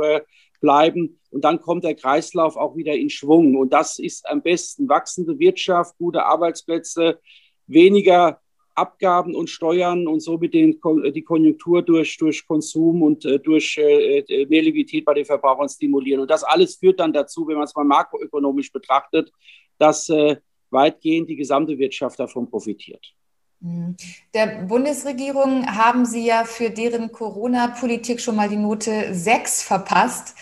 bleiben. 0.61 1.19
Und 1.31 1.43
dann 1.43 1.59
kommt 1.59 1.83
der 1.83 1.95
Kreislauf 1.95 2.55
auch 2.55 2.75
wieder 2.75 2.93
in 2.93 3.09
Schwung. 3.09 3.55
Und 3.55 3.73
das 3.73 3.97
ist 3.97 4.29
am 4.29 4.43
besten 4.43 4.87
wachsende 4.87 5.39
Wirtschaft, 5.39 5.97
gute 5.97 6.23
Arbeitsplätze, 6.23 7.19
weniger 7.65 8.39
Abgaben 8.75 9.33
und 9.33 9.49
Steuern 9.49 10.07
und 10.07 10.19
somit 10.19 10.53
den, 10.53 10.79
die 11.15 11.23
Konjunktur 11.23 11.81
durch, 11.81 12.15
durch 12.17 12.45
Konsum 12.45 13.01
und 13.01 13.25
äh, 13.25 13.39
durch 13.39 13.75
äh, 13.79 14.19
äh, 14.19 14.45
mehr 14.45 14.61
Liquidität 14.61 15.03
bei 15.03 15.15
den 15.15 15.25
Verbrauchern 15.25 15.67
stimulieren. 15.67 16.21
Und 16.21 16.29
das 16.29 16.43
alles 16.43 16.75
führt 16.75 16.99
dann 16.99 17.11
dazu, 17.11 17.47
wenn 17.47 17.55
man 17.55 17.63
es 17.63 17.75
mal 17.75 17.83
makroökonomisch 17.83 18.71
betrachtet, 18.71 19.31
dass 19.79 20.09
äh, 20.09 20.37
weitgehend 20.69 21.27
die 21.27 21.35
gesamte 21.35 21.75
Wirtschaft 21.79 22.19
davon 22.19 22.47
profitiert. 22.47 23.16
Mhm. 23.59 23.95
Der 24.33 24.65
Bundesregierung 24.67 25.65
haben 25.65 26.05
Sie 26.05 26.25
ja 26.25 26.43
für 26.43 26.69
deren 26.69 27.11
Corona-Politik 27.11 28.21
schon 28.21 28.35
mal 28.35 28.49
die 28.49 28.57
Note 28.57 29.13
6 29.13 29.63
verpasst. 29.63 30.35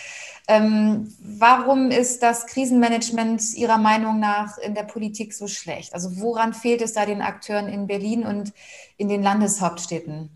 Ähm, 0.48 1.12
warum 1.20 1.90
ist 1.90 2.22
das 2.22 2.46
Krisenmanagement 2.46 3.56
Ihrer 3.56 3.80
Meinung 3.80 4.20
nach 4.20 4.58
in 4.60 4.76
der 4.76 4.84
Politik 4.84 5.34
so 5.34 5.48
schlecht? 5.48 5.94
Also 5.94 6.22
woran 6.22 6.54
fehlt 6.54 6.82
es 6.82 6.94
da 6.94 7.06
den 7.06 7.22
Akteuren 7.22 7.68
in 7.68 7.88
Berlin 7.88 8.24
und 8.24 8.54
in 8.98 9.10
den 9.10 9.24
Landeshauptstädten? 9.24 10.30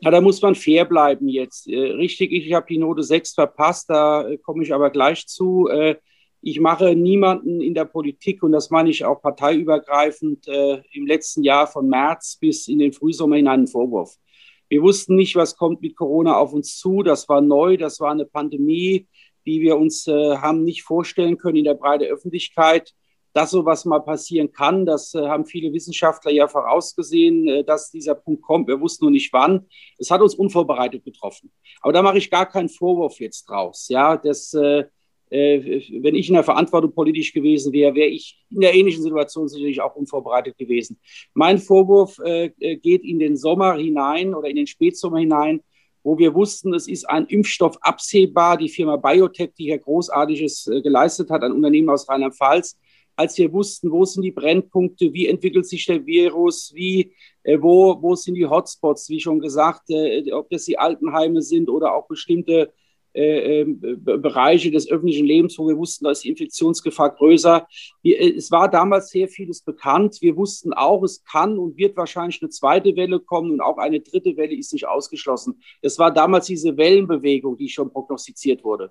Ja, 0.00 0.10
da 0.10 0.20
muss 0.20 0.40
man 0.42 0.54
fair 0.54 0.84
bleiben 0.84 1.28
jetzt. 1.28 1.66
Äh, 1.66 1.78
richtig, 1.78 2.30
ich 2.32 2.52
habe 2.52 2.66
die 2.68 2.78
Note 2.78 3.02
6 3.02 3.32
verpasst, 3.32 3.90
da 3.90 4.28
äh, 4.28 4.36
komme 4.38 4.62
ich 4.62 4.72
aber 4.72 4.90
gleich 4.90 5.26
zu. 5.26 5.68
Ich 6.46 6.60
mache 6.60 6.94
niemanden 6.94 7.62
in 7.62 7.72
der 7.72 7.86
Politik, 7.86 8.42
und 8.42 8.52
das 8.52 8.68
meine 8.68 8.90
ich 8.90 9.02
auch 9.02 9.22
parteiübergreifend, 9.22 10.46
äh, 10.46 10.82
im 10.92 11.06
letzten 11.06 11.42
Jahr 11.42 11.66
von 11.66 11.88
März 11.88 12.36
bis 12.38 12.68
in 12.68 12.80
den 12.80 12.92
Frühsommer 12.92 13.36
hinein 13.36 13.60
einen 13.60 13.66
Vorwurf. 13.66 14.18
Wir 14.68 14.82
wussten 14.82 15.14
nicht, 15.16 15.36
was 15.36 15.56
kommt 15.56 15.80
mit 15.80 15.96
Corona 15.96 16.36
auf 16.36 16.52
uns 16.52 16.76
zu. 16.76 17.02
Das 17.02 17.30
war 17.30 17.40
neu, 17.40 17.78
das 17.78 17.98
war 17.98 18.10
eine 18.10 18.26
Pandemie, 18.26 19.08
die 19.46 19.62
wir 19.62 19.78
uns 19.78 20.06
äh, 20.06 20.36
haben 20.36 20.64
nicht 20.64 20.82
vorstellen 20.82 21.38
können 21.38 21.56
in 21.56 21.64
der 21.64 21.76
breiten 21.76 22.04
Öffentlichkeit. 22.04 22.92
Dass 23.32 23.50
sowas 23.50 23.86
mal 23.86 24.00
passieren 24.00 24.52
kann, 24.52 24.84
das 24.84 25.14
äh, 25.14 25.26
haben 25.26 25.46
viele 25.46 25.72
Wissenschaftler 25.72 26.30
ja 26.30 26.46
vorausgesehen, 26.46 27.48
äh, 27.48 27.64
dass 27.64 27.90
dieser 27.90 28.16
Punkt 28.16 28.42
kommt. 28.42 28.68
Wir 28.68 28.82
wussten 28.82 29.06
nur 29.06 29.12
nicht 29.12 29.32
wann. 29.32 29.66
Es 29.96 30.10
hat 30.10 30.20
uns 30.20 30.34
unvorbereitet 30.34 31.06
getroffen. 31.06 31.50
Aber 31.80 31.94
da 31.94 32.02
mache 32.02 32.18
ich 32.18 32.30
gar 32.30 32.44
keinen 32.44 32.68
Vorwurf 32.68 33.18
jetzt 33.18 33.48
draus. 33.48 33.88
Ja, 33.88 34.18
das, 34.18 34.52
äh, 34.52 34.84
wenn 35.30 36.14
ich 36.14 36.28
in 36.28 36.34
der 36.34 36.44
Verantwortung 36.44 36.92
politisch 36.92 37.32
gewesen 37.32 37.72
wäre, 37.72 37.94
wäre 37.94 38.08
ich 38.08 38.38
in 38.50 38.60
der 38.60 38.74
ähnlichen 38.74 39.02
Situation 39.02 39.48
sicherlich 39.48 39.80
auch 39.80 39.96
unvorbereitet 39.96 40.56
gewesen. 40.58 40.98
Mein 41.32 41.58
Vorwurf 41.58 42.18
äh, 42.18 42.50
äh, 42.60 42.76
geht 42.76 43.04
in 43.04 43.18
den 43.18 43.36
Sommer 43.36 43.74
hinein 43.74 44.34
oder 44.34 44.48
in 44.48 44.56
den 44.56 44.66
Spätsommer 44.66 45.18
hinein, 45.18 45.60
wo 46.02 46.18
wir 46.18 46.34
wussten, 46.34 46.74
es 46.74 46.86
ist 46.86 47.08
ein 47.08 47.26
Impfstoff 47.26 47.78
absehbar. 47.80 48.58
Die 48.58 48.68
Firma 48.68 48.96
Biotech, 48.96 49.54
die 49.58 49.64
hier 49.64 49.78
Großartiges 49.78 50.70
geleistet 50.82 51.30
hat, 51.30 51.42
ein 51.42 51.52
Unternehmen 51.52 51.88
aus 51.88 52.08
Rheinland-Pfalz, 52.08 52.78
als 53.16 53.38
wir 53.38 53.52
wussten, 53.52 53.90
wo 53.90 54.04
sind 54.04 54.22
die 54.22 54.32
Brennpunkte, 54.32 55.12
wie 55.14 55.26
entwickelt 55.26 55.66
sich 55.66 55.86
der 55.86 56.04
Virus, 56.04 56.72
wie, 56.74 57.14
wo, 57.58 57.96
wo 58.02 58.14
sind 58.16 58.34
die 58.34 58.44
Hotspots, 58.44 59.08
wie 59.08 59.20
schon 59.20 59.38
gesagt, 59.38 59.84
ob 60.32 60.50
das 60.50 60.64
die 60.64 60.78
Altenheime 60.78 61.40
sind 61.40 61.70
oder 61.70 61.94
auch 61.94 62.06
bestimmte 62.06 62.52
äh, 62.62 62.83
Bereiche 63.14 64.72
des 64.72 64.90
öffentlichen 64.90 65.24
Lebens, 65.26 65.56
wo 65.56 65.68
wir 65.68 65.76
wussten, 65.76 66.04
da 66.04 66.10
ist 66.10 66.24
die 66.24 66.30
Infektionsgefahr 66.30 67.14
größer. 67.14 67.66
Äh, 68.02 68.32
es 68.32 68.50
war 68.50 68.68
damals 68.68 69.10
sehr 69.10 69.28
vieles 69.28 69.62
bekannt. 69.62 70.18
Wir 70.20 70.36
wussten 70.36 70.72
auch, 70.72 71.02
es 71.04 71.22
kann 71.24 71.58
und 71.58 71.76
wird 71.76 71.96
wahrscheinlich 71.96 72.42
eine 72.42 72.50
zweite 72.50 72.96
Welle 72.96 73.20
kommen 73.20 73.52
und 73.52 73.60
auch 73.60 73.78
eine 73.78 74.00
dritte 74.00 74.36
Welle 74.36 74.56
ist 74.56 74.72
nicht 74.72 74.88
ausgeschlossen. 74.88 75.62
Es 75.80 75.98
war 75.98 76.12
damals 76.12 76.46
diese 76.46 76.76
Wellenbewegung, 76.76 77.56
die 77.56 77.68
schon 77.68 77.90
prognostiziert 77.90 78.64
wurde. 78.64 78.90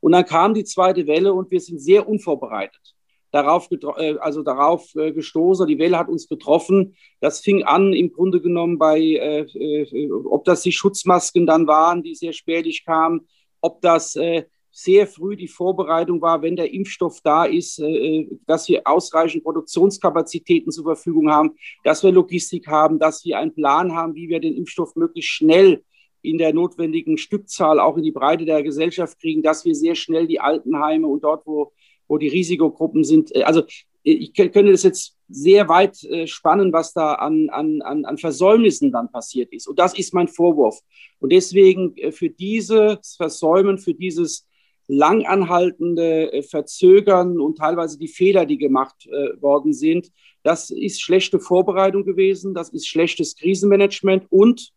Und 0.00 0.12
dann 0.12 0.26
kam 0.26 0.54
die 0.54 0.64
zweite 0.64 1.06
Welle 1.06 1.32
und 1.32 1.50
wir 1.52 1.60
sind 1.60 1.78
sehr 1.78 2.08
unvorbereitet 2.08 2.96
darauf, 3.30 3.68
äh, 3.70 4.16
also 4.18 4.42
darauf 4.42 4.92
gestoßen. 4.92 5.66
Die 5.66 5.78
Welle 5.78 5.98
hat 5.98 6.08
uns 6.08 6.28
getroffen. 6.28 6.96
Das 7.20 7.40
fing 7.40 7.62
an 7.62 7.92
im 7.92 8.12
Grunde 8.12 8.40
genommen 8.40 8.78
bei, 8.78 9.00
äh, 9.00 10.10
ob 10.10 10.44
das 10.44 10.62
die 10.62 10.72
Schutzmasken 10.72 11.46
dann 11.46 11.66
waren, 11.66 12.02
die 12.02 12.14
sehr 12.14 12.32
spärlich 12.32 12.84
kamen, 12.84 13.26
ob 13.62 13.80
das 13.80 14.14
äh, 14.16 14.44
sehr 14.72 15.06
früh 15.06 15.36
die 15.36 15.48
Vorbereitung 15.48 16.20
war, 16.20 16.42
wenn 16.42 16.56
der 16.56 16.72
Impfstoff 16.72 17.20
da 17.22 17.44
ist, 17.44 17.78
äh, 17.78 17.84
äh, 17.84 18.38
dass 18.46 18.68
wir 18.68 18.82
ausreichend 18.86 19.44
Produktionskapazitäten 19.44 20.72
zur 20.72 20.84
Verfügung 20.84 21.30
haben, 21.30 21.52
dass 21.84 22.02
wir 22.02 22.10
Logistik 22.10 22.66
haben, 22.66 22.98
dass 22.98 23.24
wir 23.24 23.38
einen 23.38 23.54
Plan 23.54 23.94
haben, 23.94 24.14
wie 24.14 24.28
wir 24.28 24.40
den 24.40 24.56
Impfstoff 24.56 24.96
möglichst 24.96 25.30
schnell 25.30 25.84
in 26.22 26.38
der 26.38 26.54
notwendigen 26.54 27.18
Stückzahl 27.18 27.80
auch 27.80 27.96
in 27.96 28.04
die 28.04 28.12
Breite 28.12 28.44
der 28.44 28.62
Gesellschaft 28.62 29.20
kriegen, 29.20 29.42
dass 29.42 29.64
wir 29.64 29.74
sehr 29.74 29.94
schnell 29.94 30.26
die 30.26 30.40
Altenheime 30.40 31.06
und 31.06 31.24
dort, 31.24 31.46
wo, 31.46 31.72
wo 32.08 32.16
die 32.16 32.28
Risikogruppen 32.28 33.04
sind, 33.04 33.34
also 33.44 33.62
ich 34.02 34.34
könnte 34.34 34.72
das 34.72 34.82
jetzt 34.82 35.16
sehr 35.28 35.68
weit 35.68 36.02
äh, 36.04 36.26
spannen, 36.26 36.72
was 36.72 36.92
da 36.92 37.14
an, 37.14 37.48
an, 37.50 37.80
an 37.82 38.18
Versäumnissen 38.18 38.92
dann 38.92 39.10
passiert 39.10 39.52
ist. 39.52 39.66
Und 39.66 39.78
das 39.78 39.96
ist 39.96 40.12
mein 40.12 40.28
Vorwurf. 40.28 40.80
Und 41.20 41.32
deswegen 41.32 41.96
äh, 41.96 42.12
für 42.12 42.28
dieses 42.28 43.14
Versäumen, 43.16 43.78
für 43.78 43.94
dieses 43.94 44.46
langanhaltende 44.88 46.32
äh, 46.32 46.42
Verzögern 46.42 47.40
und 47.40 47.58
teilweise 47.58 47.98
die 47.98 48.08
Fehler, 48.08 48.44
die 48.46 48.58
gemacht 48.58 49.08
worden 49.40 49.72
sind, 49.72 50.10
das 50.42 50.70
ist 50.70 51.00
schlechte 51.00 51.38
Vorbereitung 51.38 52.04
gewesen, 52.04 52.52
das 52.52 52.70
ist 52.70 52.88
schlechtes 52.88 53.36
Krisenmanagement 53.36 54.26
und 54.30 54.72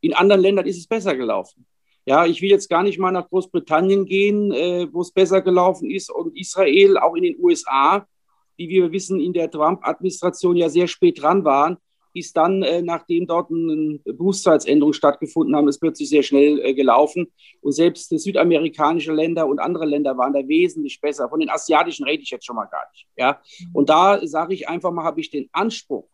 in 0.00 0.14
anderen 0.14 0.40
Ländern 0.40 0.66
ist 0.66 0.78
es 0.78 0.86
besser 0.86 1.14
gelaufen. 1.14 1.66
Ja, 2.06 2.24
ich 2.24 2.40
will 2.40 2.48
jetzt 2.48 2.70
gar 2.70 2.82
nicht 2.82 2.98
mal 2.98 3.12
nach 3.12 3.28
Großbritannien 3.28 4.06
gehen, 4.06 4.50
wo 4.92 5.02
es 5.02 5.12
besser 5.12 5.42
gelaufen 5.42 5.90
ist 5.90 6.10
und 6.10 6.36
Israel, 6.38 6.96
auch 6.96 7.14
in 7.14 7.24
den 7.24 7.36
USA 7.38 8.06
die 8.60 8.68
wir 8.68 8.92
wissen, 8.92 9.18
in 9.18 9.32
der 9.32 9.50
Trump-Administration 9.50 10.54
ja 10.54 10.68
sehr 10.68 10.86
spät 10.86 11.22
dran 11.22 11.44
waren, 11.44 11.78
ist 12.12 12.36
dann, 12.36 12.62
äh, 12.62 12.82
nachdem 12.82 13.26
dort 13.26 13.50
eine 13.50 13.98
Berufszeitsänderung 14.04 14.92
stattgefunden 14.92 15.56
haben, 15.56 15.68
ist 15.68 15.78
plötzlich 15.78 16.10
sehr 16.10 16.22
schnell 16.22 16.60
äh, 16.60 16.74
gelaufen. 16.74 17.32
Und 17.62 17.72
selbst 17.72 18.10
südamerikanische 18.10 19.12
Länder 19.12 19.46
und 19.46 19.60
andere 19.60 19.86
Länder 19.86 20.18
waren 20.18 20.34
da 20.34 20.46
wesentlich 20.46 21.00
besser. 21.00 21.28
Von 21.30 21.40
den 21.40 21.48
asiatischen 21.48 22.04
rede 22.04 22.22
ich 22.22 22.30
jetzt 22.30 22.44
schon 22.44 22.56
mal 22.56 22.66
gar 22.66 22.84
nicht. 22.92 23.06
Ja? 23.16 23.40
Und 23.72 23.88
da 23.88 24.20
sage 24.26 24.52
ich 24.52 24.68
einfach 24.68 24.90
mal, 24.90 25.04
habe 25.04 25.20
ich 25.20 25.30
den 25.30 25.48
Anspruch 25.52 26.08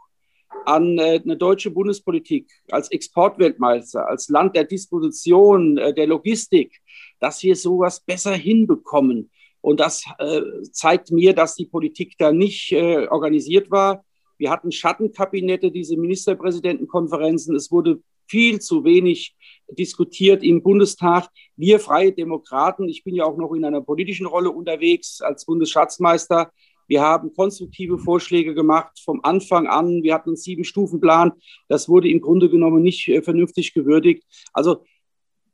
an 0.66 0.98
äh, 0.98 1.20
eine 1.24 1.36
deutsche 1.36 1.70
Bundespolitik 1.70 2.48
als 2.70 2.90
Exportweltmeister, 2.92 4.06
als 4.06 4.28
Land 4.28 4.54
der 4.54 4.64
Disposition, 4.64 5.78
äh, 5.78 5.94
der 5.94 6.06
Logistik, 6.06 6.80
dass 7.18 7.42
wir 7.42 7.56
sowas 7.56 8.00
besser 8.00 8.34
hinbekommen 8.34 9.30
und 9.66 9.80
das 9.80 10.04
äh, 10.20 10.42
zeigt 10.70 11.10
mir, 11.10 11.32
dass 11.32 11.56
die 11.56 11.64
Politik 11.66 12.14
da 12.18 12.30
nicht 12.30 12.70
äh, 12.70 13.08
organisiert 13.08 13.68
war. 13.68 14.04
Wir 14.38 14.48
hatten 14.48 14.70
Schattenkabinette, 14.70 15.72
diese 15.72 15.96
Ministerpräsidentenkonferenzen. 15.96 17.56
Es 17.56 17.72
wurde 17.72 18.00
viel 18.28 18.60
zu 18.60 18.84
wenig 18.84 19.34
diskutiert 19.68 20.44
im 20.44 20.62
Bundestag. 20.62 21.28
Wir 21.56 21.80
Freie 21.80 22.12
Demokraten, 22.12 22.88
ich 22.88 23.02
bin 23.02 23.16
ja 23.16 23.24
auch 23.24 23.36
noch 23.36 23.54
in 23.54 23.64
einer 23.64 23.80
politischen 23.80 24.26
Rolle 24.26 24.52
unterwegs 24.52 25.20
als 25.20 25.44
Bundesschatzmeister. 25.44 26.52
Wir 26.86 27.02
haben 27.02 27.34
konstruktive 27.34 27.98
Vorschläge 27.98 28.54
gemacht 28.54 29.00
vom 29.04 29.18
Anfang 29.24 29.66
an. 29.66 30.04
Wir 30.04 30.14
hatten 30.14 30.30
einen 30.30 30.36
Sieben-Stufen-Plan. 30.36 31.32
Das 31.66 31.88
wurde 31.88 32.08
im 32.08 32.20
Grunde 32.20 32.48
genommen 32.48 32.84
nicht 32.84 33.08
äh, 33.08 33.20
vernünftig 33.20 33.74
gewürdigt. 33.74 34.22
Also 34.52 34.84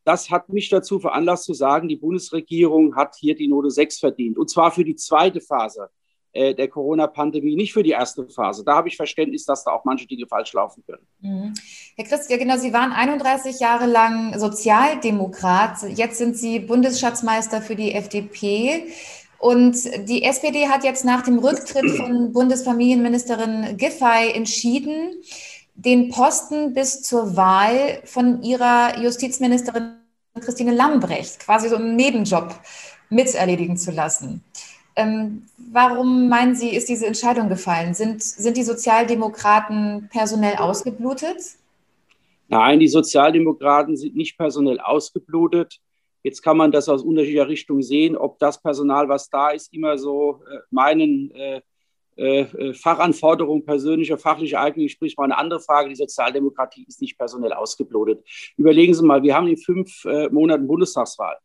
das 0.04 0.30
hat 0.30 0.48
mich 0.48 0.68
dazu 0.68 0.98
veranlasst 0.98 1.44
zu 1.44 1.54
sagen, 1.54 1.88
die 1.88 1.96
Bundesregierung 1.96 2.96
hat 2.96 3.16
hier 3.18 3.34
die 3.34 3.48
Note 3.48 3.70
6 3.70 3.98
verdient. 3.98 4.38
Und 4.38 4.50
zwar 4.50 4.72
für 4.72 4.84
die 4.84 4.96
zweite 4.96 5.40
Phase 5.40 5.90
äh, 6.32 6.54
der 6.54 6.68
Corona-Pandemie, 6.68 7.56
nicht 7.56 7.72
für 7.72 7.82
die 7.82 7.90
erste 7.90 8.26
Phase. 8.28 8.64
Da 8.64 8.74
habe 8.74 8.88
ich 8.88 8.96
Verständnis, 8.96 9.44
dass 9.44 9.64
da 9.64 9.72
auch 9.72 9.84
manche 9.84 10.06
Dinge 10.06 10.26
falsch 10.26 10.52
laufen 10.54 10.82
können. 10.86 11.06
Mhm. 11.20 11.54
Herr 11.96 12.04
Christ, 12.06 12.30
ja 12.30 12.38
genau, 12.38 12.56
Sie 12.56 12.72
waren 12.72 12.92
31 12.92 13.60
Jahre 13.60 13.86
lang 13.86 14.38
Sozialdemokrat. 14.38 15.82
Jetzt 15.94 16.18
sind 16.18 16.36
Sie 16.36 16.58
Bundesschatzmeister 16.60 17.60
für 17.60 17.76
die 17.76 17.92
FDP. 17.92 18.86
Und 19.38 19.76
die 20.08 20.22
SPD 20.22 20.68
hat 20.68 20.84
jetzt 20.84 21.04
nach 21.04 21.22
dem 21.22 21.38
Rücktritt 21.38 21.90
von 21.90 22.32
Bundesfamilienministerin 22.32 23.76
Giffey 23.76 24.30
entschieden, 24.32 25.20
den 25.74 26.10
Posten 26.10 26.74
bis 26.74 27.02
zur 27.02 27.36
Wahl 27.36 28.02
von 28.04 28.42
ihrer 28.42 29.00
Justizministerin 29.00 29.96
Christine 30.40 30.74
Lambrecht 30.74 31.40
quasi 31.40 31.68
so 31.68 31.76
einen 31.76 31.96
Nebenjob 31.96 32.54
miterledigen 33.10 33.76
zu 33.76 33.90
lassen. 33.90 34.42
Ähm, 34.96 35.44
warum 35.56 36.28
meinen 36.28 36.54
Sie, 36.54 36.70
ist 36.70 36.88
diese 36.88 37.06
Entscheidung 37.06 37.48
gefallen? 37.48 37.94
Sind, 37.94 38.22
sind 38.22 38.56
die 38.56 38.62
Sozialdemokraten 38.62 40.08
personell 40.10 40.56
ausgeblutet? 40.56 41.56
Nein, 42.48 42.80
die 42.80 42.88
Sozialdemokraten 42.88 43.96
sind 43.96 44.14
nicht 44.14 44.36
personell 44.36 44.80
ausgeblutet. 44.80 45.80
Jetzt 46.22 46.42
kann 46.42 46.56
man 46.56 46.70
das 46.70 46.88
aus 46.88 47.02
unterschiedlicher 47.02 47.48
Richtung 47.48 47.82
sehen, 47.82 48.16
ob 48.16 48.38
das 48.38 48.60
Personal, 48.60 49.08
was 49.08 49.30
da 49.30 49.50
ist, 49.50 49.72
immer 49.72 49.96
so 49.98 50.42
äh, 50.46 50.58
meinen 50.70 51.30
äh, 51.32 51.62
Fachanforderungen 52.74 53.64
persönlicher, 53.64 54.18
fachlicher 54.18 54.60
Eignung 54.60 54.88
sprich 54.88 55.16
mal 55.16 55.24
eine 55.24 55.38
andere 55.38 55.60
Frage. 55.60 55.88
Die 55.88 55.96
Sozialdemokratie 55.96 56.84
ist 56.86 57.00
nicht 57.00 57.16
personell 57.16 57.52
ausgeblutet. 57.52 58.22
Überlegen 58.56 58.94
Sie 58.94 59.04
mal, 59.04 59.22
wir 59.22 59.34
haben 59.34 59.48
in 59.48 59.56
fünf 59.56 60.04
äh, 60.04 60.28
Monaten 60.28 60.66
Bundestagswahl. 60.66 61.36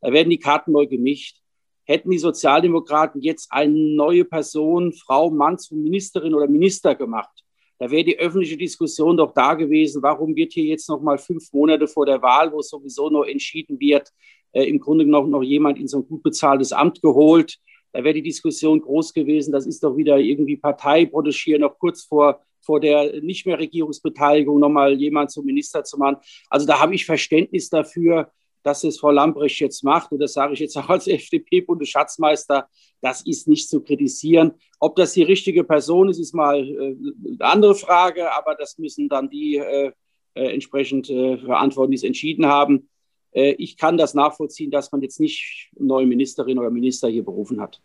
Da 0.00 0.12
werden 0.12 0.30
die 0.30 0.38
Karten 0.38 0.72
neu 0.72 0.86
gemischt. 0.86 1.38
Hätten 1.84 2.10
die 2.10 2.18
Sozialdemokraten 2.18 3.20
jetzt 3.20 3.50
eine 3.50 3.74
neue 3.74 4.24
Person, 4.24 4.92
Frau, 4.92 5.30
Mann 5.30 5.58
zum 5.58 5.82
Ministerin 5.82 6.34
oder 6.34 6.46
Minister 6.46 6.94
gemacht, 6.94 7.42
da 7.82 7.90
wäre 7.90 8.04
die 8.04 8.16
öffentliche 8.16 8.56
Diskussion 8.56 9.16
doch 9.16 9.34
da 9.34 9.54
gewesen, 9.54 10.04
warum 10.04 10.36
wird 10.36 10.52
hier 10.52 10.62
jetzt 10.62 10.88
noch 10.88 11.02
mal 11.02 11.18
fünf 11.18 11.52
Monate 11.52 11.88
vor 11.88 12.06
der 12.06 12.22
Wahl, 12.22 12.52
wo 12.52 12.62
sowieso 12.62 13.10
noch 13.10 13.24
entschieden 13.24 13.80
wird, 13.80 14.08
äh, 14.52 14.62
im 14.62 14.78
Grunde 14.78 15.04
genommen 15.04 15.30
noch 15.30 15.42
jemand 15.42 15.80
in 15.80 15.88
so 15.88 15.98
ein 15.98 16.06
gut 16.06 16.22
bezahltes 16.22 16.70
Amt 16.70 17.02
geholt, 17.02 17.58
da 17.92 18.02
wäre 18.02 18.14
die 18.14 18.22
Diskussion 18.22 18.80
groß 18.80 19.12
gewesen, 19.12 19.52
das 19.52 19.66
ist 19.66 19.82
doch 19.84 19.96
wieder 19.96 20.18
irgendwie 20.18 20.56
Parteiprotegieren, 20.56 21.60
noch 21.60 21.78
kurz 21.78 22.04
vor, 22.04 22.40
vor 22.60 22.80
der 22.80 23.20
nicht 23.20 23.46
mehr 23.46 23.58
Regierungsbeteiligung 23.58 24.58
nochmal 24.58 24.94
jemand 24.94 25.30
zum 25.30 25.44
Minister 25.44 25.84
zu 25.84 25.98
machen. 25.98 26.16
Also 26.48 26.66
da 26.66 26.80
habe 26.80 26.94
ich 26.94 27.04
Verständnis 27.04 27.68
dafür, 27.68 28.30
dass 28.62 28.84
es 28.84 29.00
Frau 29.00 29.10
Lambrecht 29.10 29.60
jetzt 29.60 29.82
macht. 29.82 30.12
Und 30.12 30.20
das 30.20 30.34
sage 30.34 30.54
ich 30.54 30.60
jetzt 30.60 30.76
auch 30.76 30.88
als 30.88 31.06
FDP-Bundesschatzmeister. 31.08 32.68
Das 33.00 33.22
ist 33.26 33.48
nicht 33.48 33.68
zu 33.68 33.82
kritisieren. 33.82 34.52
Ob 34.78 34.96
das 34.96 35.12
die 35.12 35.22
richtige 35.22 35.64
Person 35.64 36.08
ist, 36.08 36.18
ist 36.18 36.34
mal 36.34 36.58
äh, 36.58 36.96
eine 37.28 37.40
andere 37.40 37.74
Frage. 37.74 38.32
Aber 38.36 38.54
das 38.54 38.78
müssen 38.78 39.08
dann 39.08 39.28
die 39.28 39.56
äh, 39.56 39.92
äh, 40.34 40.54
entsprechend 40.54 41.10
äh, 41.10 41.36
verantworten, 41.38 41.90
die 41.90 41.96
es 41.96 42.04
entschieden 42.04 42.46
haben. 42.46 42.88
Äh, 43.32 43.52
ich 43.52 43.76
kann 43.76 43.96
das 43.96 44.14
nachvollziehen, 44.14 44.70
dass 44.70 44.92
man 44.92 45.02
jetzt 45.02 45.20
nicht 45.20 45.70
neue 45.78 46.06
Ministerin 46.06 46.58
oder 46.58 46.70
Minister 46.70 47.08
hier 47.08 47.24
berufen 47.24 47.60
hat. 47.60 47.80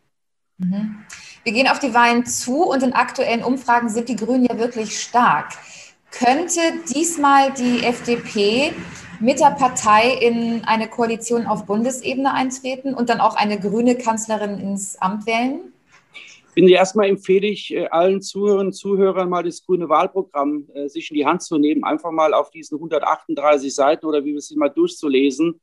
Mhm. 0.57 0.99
Wir 1.43 1.53
gehen 1.53 1.67
auf 1.67 1.79
die 1.79 1.93
Wahlen 1.93 2.25
zu 2.25 2.63
und 2.63 2.83
in 2.83 2.93
aktuellen 2.93 3.43
Umfragen 3.43 3.89
sind 3.89 4.09
die 4.09 4.15
Grünen 4.15 4.45
ja 4.45 4.57
wirklich 4.57 4.99
stark. 4.99 5.53
Könnte 6.11 6.59
diesmal 6.93 7.53
die 7.53 7.83
FDP 7.83 8.73
mit 9.19 9.39
der 9.39 9.51
Partei 9.51 10.13
in 10.13 10.63
eine 10.65 10.87
Koalition 10.87 11.45
auf 11.45 11.65
Bundesebene 11.65 12.33
eintreten 12.33 12.93
und 12.93 13.09
dann 13.09 13.19
auch 13.19 13.35
eine 13.35 13.59
grüne 13.59 13.95
Kanzlerin 13.95 14.59
ins 14.59 14.95
Amt 14.97 15.25
wählen? 15.25 15.73
Bin 16.57 16.67
erstmal 16.69 17.07
empfehle 17.07 17.45
ich 17.45 17.71
äh, 17.71 17.85
allen 17.85 18.19
Zuhörern 18.19 18.65
und 18.65 18.73
Zuhörern 18.73 19.29
mal 19.29 19.43
das 19.43 19.63
grüne 19.63 19.89
Wahlprogramm 19.89 20.67
äh, 20.73 20.87
sich 20.87 21.11
in 21.11 21.17
die 21.17 21.25
Hand 21.27 21.43
zu 21.43 21.59
nehmen, 21.59 21.83
einfach 21.83 22.09
mal 22.09 22.33
auf 22.33 22.49
diesen 22.49 22.77
138 22.77 23.75
Seiten 23.75 24.07
oder 24.07 24.25
wie 24.25 24.31
wir 24.31 24.39
es 24.39 24.49
mal 24.55 24.69
durchzulesen, 24.69 25.61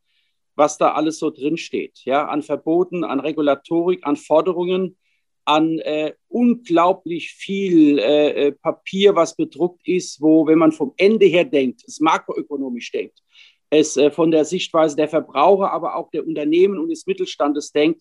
was 0.55 0.79
da 0.79 0.93
alles 0.93 1.19
so 1.19 1.31
drin 1.31 1.57
steht. 1.57 2.05
Ja, 2.05 2.29
an 2.29 2.45
Verboten, 2.45 3.03
an 3.03 3.19
Regulatorik, 3.19 4.07
an 4.07 4.15
Forderungen, 4.15 4.97
an 5.45 5.81
äh, 5.81 6.13
unglaublich 6.29 7.33
viel 7.33 7.99
äh, 7.99 8.29
äh, 8.47 8.53
Papier, 8.53 9.17
was 9.17 9.35
bedruckt 9.35 9.89
ist, 9.89 10.21
wo, 10.21 10.47
wenn 10.47 10.59
man 10.59 10.71
vom 10.71 10.95
Ende 10.97 11.27
her 11.27 11.45
denkt, 11.45 11.83
es 11.89 11.99
makroökonomisch 11.99 12.93
denkt, 12.93 13.19
es 13.69 13.97
äh, 13.97 14.13
von 14.13 14.31
der 14.31 14.45
Sichtweise 14.45 14.95
der 14.95 15.09
Verbraucher, 15.09 15.73
aber 15.73 15.97
auch 15.97 16.13
der 16.13 16.25
Unternehmen 16.25 16.79
und 16.79 16.91
des 16.91 17.05
Mittelstandes 17.05 17.73
denkt, 17.73 18.01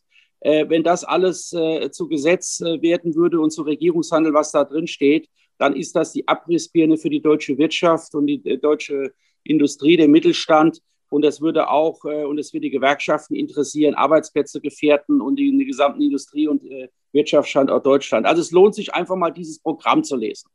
wenn 0.67 0.84
das 0.84 1.03
alles 1.03 1.53
äh, 1.53 1.89
zu 1.91 2.08
Gesetz 2.08 2.60
äh, 2.62 2.82
werden 2.82 3.15
würde 3.15 3.39
und 3.39 3.51
zu 3.51 3.62
Regierungshandel, 3.62 4.34
was 4.34 4.51
da 4.51 4.63
drin 4.63 4.88
steht, 4.88 5.29
dann 5.58 5.75
ist 5.75 5.95
das 5.95 6.12
die 6.12 6.27
Abrissbirne 6.27 6.97
für 6.97 7.10
die 7.10 7.21
deutsche 7.21 7.58
Wirtschaft 7.58 8.15
und 8.15 8.27
die 8.27 8.60
deutsche 8.60 9.13
Industrie, 9.43 9.97
der 9.97 10.08
Mittelstand. 10.08 10.82
Und 11.10 11.23
das 11.23 11.41
würde 11.41 11.69
auch, 11.69 12.03
und 12.06 12.39
es 12.39 12.53
würde 12.53 12.62
die 12.62 12.71
Gewerkschaften 12.71 13.36
interessieren, 13.36 13.93
Arbeitsplätze 13.93 14.60
gefährden 14.60 15.21
und 15.21 15.36
die, 15.36 15.56
die 15.56 15.65
gesamten 15.65 16.01
Industrie- 16.01 16.47
und 16.47 16.65
äh, 16.65 16.89
Wirtschaftsstandort 17.12 17.86
Deutschland. 17.86 18.25
Also 18.25 18.41
es 18.41 18.51
lohnt 18.51 18.75
sich 18.75 18.93
einfach 18.93 19.15
mal, 19.15 19.29
dieses 19.29 19.60
Programm 19.60 20.03
zu 20.03 20.15
lesen. 20.15 20.49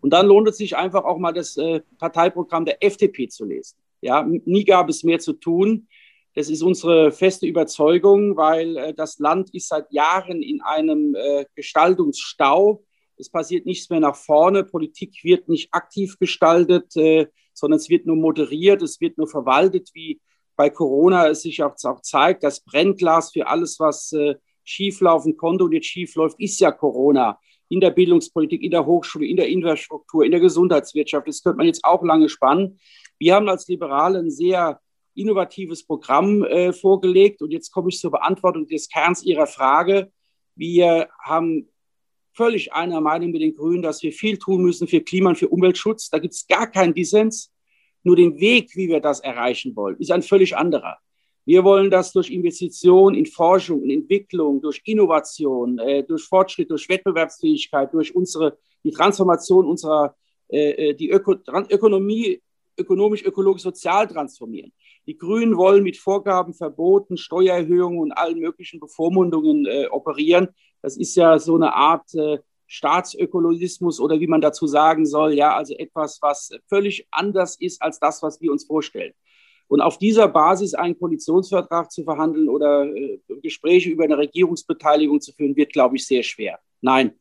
Und 0.00 0.12
dann 0.12 0.26
lohnt 0.26 0.48
es 0.48 0.56
sich 0.56 0.76
einfach 0.76 1.04
auch 1.04 1.18
mal 1.18 1.32
das 1.32 1.56
äh, 1.56 1.80
Parteiprogramm 1.98 2.64
der 2.64 2.82
FDP 2.82 3.28
zu 3.28 3.44
lesen. 3.44 3.78
Ja, 4.00 4.26
nie 4.44 4.64
gab 4.64 4.88
es 4.88 5.04
mehr 5.04 5.20
zu 5.20 5.32
tun. 5.32 5.86
Das 6.34 6.48
ist 6.48 6.62
unsere 6.62 7.12
feste 7.12 7.46
Überzeugung, 7.46 8.36
weil 8.36 8.76
äh, 8.76 8.94
das 8.94 9.18
Land 9.18 9.54
ist 9.54 9.68
seit 9.68 9.92
Jahren 9.92 10.42
in 10.42 10.62
einem 10.62 11.14
äh, 11.14 11.44
Gestaltungsstau. 11.54 12.84
Es 13.18 13.28
passiert 13.28 13.66
nichts 13.66 13.90
mehr 13.90 14.00
nach 14.00 14.16
vorne. 14.16 14.64
Politik 14.64 15.22
wird 15.24 15.48
nicht 15.48 15.68
aktiv 15.72 16.18
gestaltet, 16.18 16.96
äh, 16.96 17.26
sondern 17.52 17.78
es 17.78 17.90
wird 17.90 18.06
nur 18.06 18.16
moderiert, 18.16 18.82
es 18.82 19.00
wird 19.00 19.18
nur 19.18 19.28
verwaltet, 19.28 19.90
wie 19.92 20.20
bei 20.56 20.70
Corona 20.70 21.28
es 21.28 21.42
sich 21.42 21.62
auch, 21.62 21.76
zeigt. 22.00 22.42
Das 22.42 22.60
Brennglas 22.60 23.32
für 23.32 23.46
alles, 23.46 23.80
was 23.80 24.14
schieflaufen 24.64 25.36
konnte 25.36 25.64
und 25.64 25.72
jetzt 25.72 25.86
schiefläuft, 25.86 26.38
ist 26.38 26.60
ja 26.60 26.70
Corona. 26.70 27.38
In 27.68 27.80
der 27.80 27.90
Bildungspolitik, 27.90 28.62
in 28.62 28.70
der 28.70 28.84
Hochschule, 28.84 29.26
in 29.26 29.36
der 29.36 29.48
Infrastruktur, 29.48 30.24
in 30.24 30.30
der 30.30 30.40
Gesundheitswirtschaft. 30.40 31.26
Das 31.26 31.42
könnte 31.42 31.56
man 31.56 31.66
jetzt 31.66 31.84
auch 31.84 32.02
lange 32.04 32.28
spannen. 32.28 32.78
Wir 33.18 33.34
haben 33.34 33.48
als 33.48 33.66
Liberale 33.66 34.18
ein 34.18 34.30
sehr 34.30 34.78
innovatives 35.14 35.84
Programm 35.84 36.44
äh, 36.44 36.72
vorgelegt. 36.72 37.42
Und 37.42 37.50
jetzt 37.50 37.70
komme 37.70 37.88
ich 37.88 37.98
zur 37.98 38.10
Beantwortung 38.10 38.66
des 38.66 38.88
Kerns 38.88 39.22
Ihrer 39.22 39.46
Frage. 39.46 40.10
Wir 40.54 41.08
haben 41.22 41.68
völlig 42.34 42.72
einer 42.72 43.00
Meinung 43.00 43.30
mit 43.30 43.42
den 43.42 43.54
Grünen, 43.54 43.82
dass 43.82 44.02
wir 44.02 44.12
viel 44.12 44.38
tun 44.38 44.62
müssen 44.62 44.88
für 44.88 45.00
Klima 45.00 45.30
und 45.30 45.36
für 45.36 45.48
Umweltschutz. 45.48 46.10
Da 46.10 46.18
gibt 46.18 46.34
es 46.34 46.46
gar 46.46 46.70
keinen 46.70 46.94
Dissens. 46.94 47.52
Nur 48.04 48.16
den 48.16 48.38
Weg, 48.40 48.74
wie 48.74 48.88
wir 48.88 49.00
das 49.00 49.20
erreichen 49.20 49.76
wollen, 49.76 49.96
ist 49.98 50.10
ein 50.10 50.22
völlig 50.22 50.56
anderer. 50.56 50.98
Wir 51.44 51.64
wollen 51.64 51.90
das 51.90 52.12
durch 52.12 52.30
Investitionen 52.30 53.16
in 53.16 53.26
Forschung, 53.26 53.82
in 53.82 53.90
Entwicklung, 53.90 54.60
durch 54.60 54.80
Innovation, 54.84 55.78
äh, 55.78 56.04
durch 56.04 56.24
Fortschritt, 56.24 56.70
durch 56.70 56.88
Wettbewerbsfähigkeit, 56.88 57.92
durch 57.92 58.14
unsere, 58.14 58.58
die 58.84 58.90
Transformation 58.90 59.66
unserer, 59.66 60.16
äh, 60.48 60.90
äh 60.90 60.94
die 60.94 61.10
Öko 61.10 61.34
Ökonomie 61.70 62.40
ökonomisch, 62.78 63.24
ökologisch, 63.24 63.62
sozial 63.62 64.06
transformieren. 64.08 64.72
Die 65.06 65.18
Grünen 65.18 65.56
wollen 65.56 65.82
mit 65.82 65.96
Vorgaben, 65.96 66.54
Verboten, 66.54 67.16
Steuererhöhungen 67.16 67.98
und 67.98 68.12
allen 68.12 68.38
möglichen 68.38 68.78
Bevormundungen 68.78 69.66
äh, 69.66 69.86
operieren. 69.90 70.48
Das 70.80 70.96
ist 70.96 71.16
ja 71.16 71.38
so 71.38 71.56
eine 71.56 71.74
Art 71.74 72.14
äh, 72.14 72.38
Staatsökologismus 72.66 74.00
oder 74.00 74.20
wie 74.20 74.26
man 74.26 74.40
dazu 74.40 74.66
sagen 74.66 75.04
soll, 75.04 75.34
ja, 75.34 75.54
also 75.54 75.74
etwas, 75.74 76.18
was 76.22 76.50
völlig 76.68 77.06
anders 77.10 77.56
ist 77.56 77.82
als 77.82 77.98
das, 77.98 78.22
was 78.22 78.40
wir 78.40 78.50
uns 78.52 78.64
vorstellen. 78.64 79.12
Und 79.68 79.80
auf 79.80 79.98
dieser 79.98 80.28
Basis 80.28 80.74
einen 80.74 80.98
Koalitionsvertrag 80.98 81.90
zu 81.90 82.04
verhandeln 82.04 82.48
oder 82.48 82.84
äh, 82.94 83.18
Gespräche 83.42 83.90
über 83.90 84.04
eine 84.04 84.18
Regierungsbeteiligung 84.18 85.20
zu 85.20 85.32
führen, 85.32 85.56
wird, 85.56 85.72
glaube 85.72 85.96
ich, 85.96 86.06
sehr 86.06 86.22
schwer. 86.22 86.58
Nein, 86.80 87.12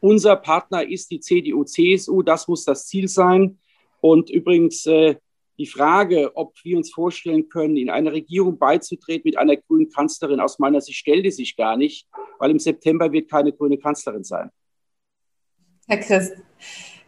unser 0.00 0.36
Partner 0.36 0.88
ist 0.88 1.10
die 1.10 1.20
CDU, 1.20 1.64
CSU. 1.64 2.22
Das 2.22 2.48
muss 2.48 2.64
das 2.64 2.86
Ziel 2.86 3.06
sein. 3.08 3.58
Und 4.00 4.30
übrigens 4.30 4.86
äh, 4.86 5.16
die 5.60 5.66
Frage, 5.66 6.34
ob 6.36 6.54
wir 6.64 6.78
uns 6.78 6.90
vorstellen 6.90 7.50
können, 7.50 7.76
in 7.76 7.90
eine 7.90 8.12
Regierung 8.12 8.58
beizutreten 8.58 9.22
mit 9.26 9.36
einer 9.36 9.56
grünen 9.56 9.90
Kanzlerin, 9.90 10.40
aus 10.40 10.58
meiner 10.58 10.80
Sicht 10.80 10.98
stellte 10.98 11.30
sich 11.30 11.54
gar 11.54 11.76
nicht, 11.76 12.08
weil 12.38 12.50
im 12.50 12.58
September 12.58 13.12
wird 13.12 13.30
keine 13.30 13.52
grüne 13.52 13.76
Kanzlerin 13.76 14.24
sein. 14.24 14.50
Herr 15.86 15.98
Christ, 15.98 16.32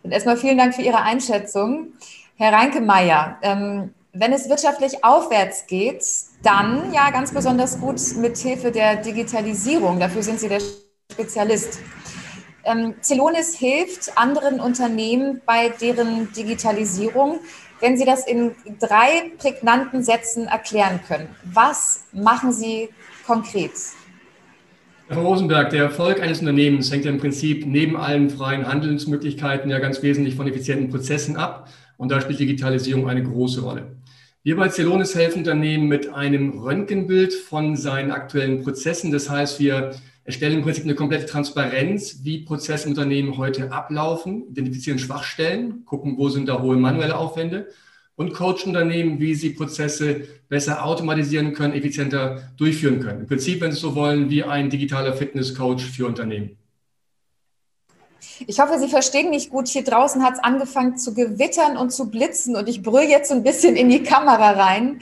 erstmal 0.03 0.37
vielen 0.37 0.59
Dank 0.59 0.75
für 0.75 0.83
Ihre 0.83 1.01
Einschätzung. 1.01 1.95
Herr 2.37 2.53
Reinke-Meyer, 2.53 3.39
ähm, 3.41 3.95
wenn 4.13 4.35
es 4.35 4.51
wirtschaftlich 4.51 5.03
aufwärts 5.03 5.67
geht, 5.67 6.05
dann 6.43 6.93
ja 6.93 7.11
ganz 7.11 7.33
besonders 7.33 7.81
gut 7.81 8.01
mit 8.19 8.37
Hilfe 8.37 8.71
der 8.71 8.97
Digitalisierung. 8.97 9.99
Dafür 9.99 10.23
sind 10.23 10.41
Sie 10.41 10.51
der 10.51 10.61
Spezialist. 11.11 11.79
Ähm, 12.65 12.97
Celonis 13.01 13.57
hilft 13.57 14.17
anderen 14.19 14.61
Unternehmen 14.61 15.41
bei 15.47 15.71
deren 15.71 16.31
Digitalisierung. 16.33 17.41
Wenn 17.83 17.97
Sie 17.97 18.05
das 18.05 18.29
in 18.29 18.53
drei 18.79 19.33
prägnanten 19.39 20.05
Sätzen 20.05 20.47
erklären 20.47 21.01
können, 21.09 21.27
was 21.53 22.05
machen 22.13 22.53
Sie 22.53 22.91
konkret? 23.27 23.73
Herr 25.09 25.19
Rosenberg, 25.19 25.71
der 25.71 25.83
Erfolg 25.83 26.23
eines 26.23 26.39
Unternehmens 26.39 26.93
hängt 26.93 27.07
ja 27.07 27.11
im 27.11 27.19
Prinzip 27.19 27.67
neben 27.67 27.97
allen 27.97 28.31
freien 28.31 28.69
Handelsmöglichkeiten 28.69 29.69
ja 29.69 29.81
ganz 29.81 30.01
wesentlich 30.01 30.37
von 30.37 30.47
effizienten 30.47 30.91
Prozessen 30.91 31.37
ab. 31.37 31.71
Und 31.97 32.13
da 32.13 32.21
spielt 32.21 32.39
Digitalisierung 32.39 33.09
eine 33.09 33.25
große 33.25 33.63
Rolle. 33.63 33.97
Wir 34.45 34.55
bei 34.55 34.69
Celonis 34.69 35.17
helfen 35.17 35.41
Unternehmen 35.41 35.89
mit 35.89 36.09
einem 36.09 36.61
Röntgenbild 36.61 37.35
von 37.35 37.75
seinen 37.75 38.13
aktuellen 38.13 38.63
Prozessen. 38.63 39.11
Das 39.11 39.29
heißt, 39.29 39.59
wir 39.59 39.91
erstellen 40.25 40.59
im 40.59 40.63
Prinzip 40.63 40.85
eine 40.85 40.95
komplette 40.95 41.27
Transparenz, 41.27 42.21
wie 42.23 42.45
Prozesse 42.45 42.85
im 42.85 42.93
Unternehmen 42.93 43.37
heute 43.39 43.73
ablaufen, 43.73 44.49
identifizieren 44.51 44.99
Schwachstellen, 44.99 45.85
gucken, 45.85 46.17
wo 46.17 46.29
sind 46.29 46.49
da 46.49 46.61
hohe 46.61 46.77
manuelle 46.77 47.17
Aufwände 47.17 47.69
und 48.15 48.33
coachen 48.35 48.69
Unternehmen, 48.69 49.19
wie 49.19 49.35
sie 49.35 49.51
Prozesse 49.51 50.23
besser 50.49 50.85
automatisieren 50.85 51.55
können, 51.55 51.75
effizienter 51.75 52.53
durchführen 52.57 53.01
können. 53.01 53.21
Im 53.21 53.27
Prinzip, 53.27 53.61
wenn 53.61 53.73
Sie 53.73 53.79
so 53.79 53.95
wollen, 53.95 54.31
wie 54.31 54.45
ein 54.45 54.71
digitaler 54.71 55.15
Fitnesscoach 55.15 55.81
für 55.81 56.07
Unternehmen. 56.07 56.57
Ich 58.47 58.61
hoffe, 58.61 58.79
Sie 58.79 58.89
verstehen 58.89 59.31
mich 59.31 59.51
gut. 59.51 59.69
Hier 59.69 59.85
draußen 59.85 60.23
hat 60.23 60.35
es 60.35 60.41
angefangen 60.41 60.99
zu 60.99 61.15
gewittern 61.15 61.77
und 61.77 61.91
zu 61.91 62.11
blitzen 62.11 62.55
und 62.55 62.69
ich 62.69 62.83
brülle 62.83 63.09
jetzt 63.09 63.29
so 63.29 63.35
ein 63.35 63.43
bisschen 63.43 63.77
in 63.77 63.89
die 63.89 64.03
Kamera 64.03 64.53
rein. 64.53 65.01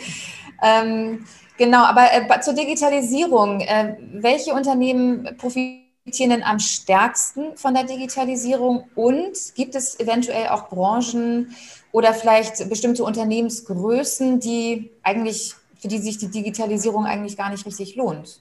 Ähm, 0.62 1.24
genau, 1.60 1.84
aber 1.84 2.06
äh, 2.12 2.40
zur 2.40 2.54
Digitalisierung. 2.54 3.60
Äh, 3.60 3.96
welche 4.14 4.52
Unternehmen 4.52 5.28
profitieren 5.38 6.30
denn 6.30 6.42
am 6.42 6.58
stärksten 6.58 7.56
von 7.56 7.74
der 7.74 7.84
Digitalisierung 7.84 8.84
und 8.96 9.36
gibt 9.54 9.76
es 9.76 10.00
eventuell 10.00 10.48
auch 10.48 10.68
Branchen, 10.68 11.54
oder 11.92 12.14
vielleicht 12.14 12.68
bestimmte 12.68 13.04
Unternehmensgrößen, 13.04 14.40
die 14.40 14.90
eigentlich, 15.02 15.54
für 15.80 15.88
die 15.88 15.98
sich 15.98 16.18
die 16.18 16.30
Digitalisierung 16.30 17.04
eigentlich 17.04 17.36
gar 17.36 17.50
nicht 17.50 17.66
richtig 17.66 17.96
lohnt? 17.96 18.40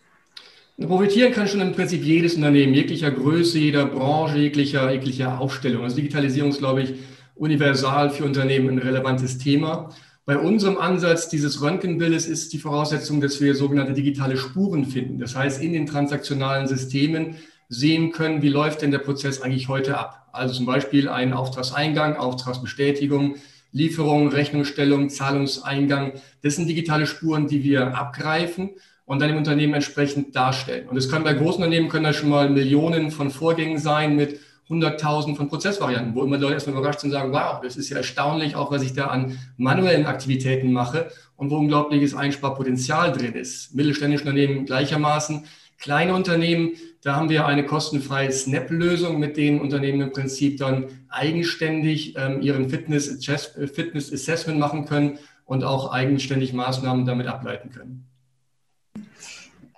Profitieren 0.80 1.34
kann 1.34 1.48
schon 1.48 1.60
im 1.60 1.74
Prinzip 1.74 2.04
jedes 2.04 2.36
Unternehmen, 2.36 2.74
jeglicher 2.74 3.12
Größe, 3.12 3.60
jeder 3.60 3.86
Branche, 3.86 4.38
jeglicher, 4.38 4.92
jeglicher 4.92 5.40
Aufstellung. 5.40 5.84
Also 5.84 5.98
Digitalisierung 5.98 6.52
ist, 6.52 6.60
glaube 6.60 6.84
ich, 6.84 6.94
universal 7.36 8.10
für 8.12 8.24
Unternehmen 8.24 8.70
ein 8.70 8.78
relevantes 8.78 9.38
Thema. 9.38 9.90
Bei 10.30 10.38
unserem 10.38 10.78
Ansatz 10.78 11.28
dieses 11.28 11.60
Röntgenbildes 11.60 12.28
ist 12.28 12.54
die 12.54 12.60
Voraussetzung, 12.60 13.20
dass 13.20 13.42
wir 13.42 13.56
sogenannte 13.56 13.94
digitale 13.94 14.38
Spuren 14.38 14.86
finden. 14.86 15.18
Das 15.18 15.36
heißt, 15.36 15.60
in 15.60 15.74
den 15.74 15.88
transaktionalen 15.88 16.68
Systemen 16.68 17.38
sehen 17.68 18.12
können, 18.12 18.44
wie 18.44 18.50
läuft 18.50 18.84
denn 18.84 18.92
der 18.92 19.00
Prozess 19.00 19.42
eigentlich 19.42 19.70
heute 19.70 19.98
ab. 19.98 20.30
Also 20.32 20.54
zum 20.54 20.68
Beispiel 20.68 21.10
ein 21.10 21.34
Auftragseingang, 21.34 22.16
Auftragsbestätigung, 22.16 23.38
Lieferung, 23.72 24.28
Rechnungsstellung, 24.28 25.10
Zahlungseingang. 25.10 26.14
Das 26.44 26.58
sind 26.58 26.68
digitale 26.70 27.08
Spuren, 27.08 27.48
die 27.48 27.64
wir 27.64 27.98
abgreifen 27.98 28.70
und 29.06 29.24
dann 29.24 29.32
im 29.32 29.38
Unternehmen 29.38 29.74
entsprechend 29.74 30.36
darstellen. 30.36 30.90
Und 30.90 30.98
es 30.98 31.10
können 31.10 31.24
bei 31.24 31.34
großen 31.34 31.64
Unternehmen 31.64 31.90
können 31.90 32.04
da 32.04 32.14
schon 32.14 32.30
mal 32.30 32.52
Millionen 32.52 33.10
von 33.10 33.32
Vorgängen 33.32 33.80
sein 33.80 34.16
mit 34.16 34.40
hunderttausend 34.70 35.36
von 35.36 35.50
Prozessvarianten, 35.50 36.14
wo 36.14 36.24
immer 36.24 36.38
Leute 36.38 36.54
erstmal 36.54 36.78
überrascht 36.78 37.00
sind 37.00 37.10
und 37.10 37.14
sagen, 37.14 37.34
wow, 37.34 37.60
das 37.62 37.76
ist 37.76 37.90
ja 37.90 37.98
erstaunlich, 37.98 38.56
auch 38.56 38.72
was 38.72 38.84
ich 38.84 38.94
da 38.94 39.08
an 39.08 39.38
manuellen 39.58 40.06
Aktivitäten 40.06 40.72
mache 40.72 41.12
und 41.36 41.50
wo 41.50 41.58
unglaubliches 41.58 42.14
Einsparpotenzial 42.14 43.12
drin 43.12 43.34
ist. 43.34 43.74
Mittelständische 43.74 44.24
Unternehmen 44.24 44.66
gleichermaßen. 44.66 45.46
Kleine 45.80 46.14
Unternehmen, 46.14 46.74
da 47.02 47.16
haben 47.16 47.30
wir 47.30 47.48
eine 47.48 47.66
kostenfreie 47.66 48.32
Snap-Lösung, 48.32 49.18
mit 49.18 49.38
denen 49.38 49.60
Unternehmen 49.62 50.02
im 50.02 50.12
Prinzip 50.12 50.58
dann 50.58 50.86
eigenständig 51.08 52.16
ähm, 52.18 52.42
ihren 52.42 52.70
Fitness, 52.70 53.26
Fitness 53.74 54.14
Assessment 54.14 54.60
machen 54.60 54.86
können 54.86 55.18
und 55.46 55.64
auch 55.64 55.92
eigenständig 55.92 56.54
Maßnahmen 56.54 57.06
damit 57.06 57.28
ableiten 57.28 57.72
können. 57.72 58.06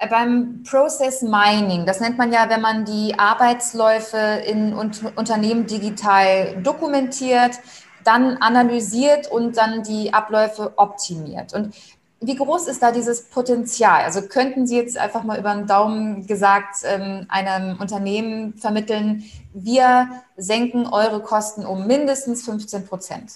Äh, 0.01 0.07
beim 0.07 0.63
Process 0.63 1.21
Mining, 1.21 1.85
das 1.85 1.99
nennt 1.99 2.17
man 2.17 2.33
ja, 2.33 2.49
wenn 2.49 2.61
man 2.61 2.85
die 2.85 3.17
Arbeitsläufe 3.17 4.17
in 4.47 4.73
Unternehmen 4.73 5.67
digital 5.67 6.57
dokumentiert, 6.61 7.59
dann 8.03 8.37
analysiert 8.37 9.31
und 9.31 9.57
dann 9.57 9.83
die 9.83 10.11
Abläufe 10.11 10.73
optimiert. 10.77 11.53
Und 11.53 11.75
wie 12.19 12.35
groß 12.35 12.67
ist 12.67 12.81
da 12.81 12.91
dieses 12.91 13.29
Potenzial? 13.29 14.03
Also 14.03 14.23
könnten 14.23 14.65
Sie 14.65 14.75
jetzt 14.75 14.97
einfach 14.97 15.23
mal 15.23 15.39
über 15.39 15.53
den 15.53 15.67
Daumen 15.67 16.25
gesagt 16.25 16.77
ähm, 16.83 17.27
einem 17.29 17.79
Unternehmen 17.79 18.55
vermitteln, 18.55 19.23
wir 19.53 20.09
senken 20.35 20.87
eure 20.87 21.19
Kosten 21.21 21.63
um 21.63 21.85
mindestens 21.85 22.43
15 22.43 22.87
Prozent? 22.87 23.33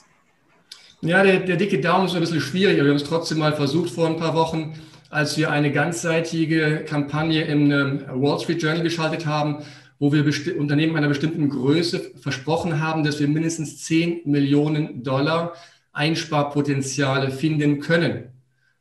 Ja, 1.01 1.21
der, 1.21 1.41
der 1.41 1.57
dicke 1.57 1.79
Daumen 1.79 2.07
ist 2.07 2.15
ein 2.15 2.21
bisschen 2.21 2.41
schwierig, 2.41 2.77
aber 2.77 2.85
wir 2.85 2.91
haben 2.91 3.01
es 3.01 3.07
trotzdem 3.07 3.37
mal 3.37 3.53
versucht 3.53 3.91
vor 3.91 4.07
ein 4.07 4.17
paar 4.17 4.33
Wochen, 4.33 4.73
als 5.09 5.37
wir 5.37 5.51
eine 5.51 5.71
ganzseitige 5.71 6.83
Kampagne 6.87 7.43
im 7.43 7.71
ähm, 7.71 8.05
Wall 8.09 8.39
Street 8.39 8.61
Journal 8.61 8.83
geschaltet 8.83 9.25
haben, 9.25 9.63
wo 9.99 10.11
wir 10.11 10.25
Unternehmen 10.57 10.95
einer 10.97 11.07
bestimmten 11.07 11.49
Größe 11.49 12.11
versprochen 12.19 12.81
haben, 12.81 13.03
dass 13.03 13.19
wir 13.19 13.27
mindestens 13.27 13.83
10 13.83 14.21
Millionen 14.25 15.03
Dollar 15.03 15.53
Einsparpotenziale 15.93 17.31
finden 17.31 17.79
können. 17.79 18.25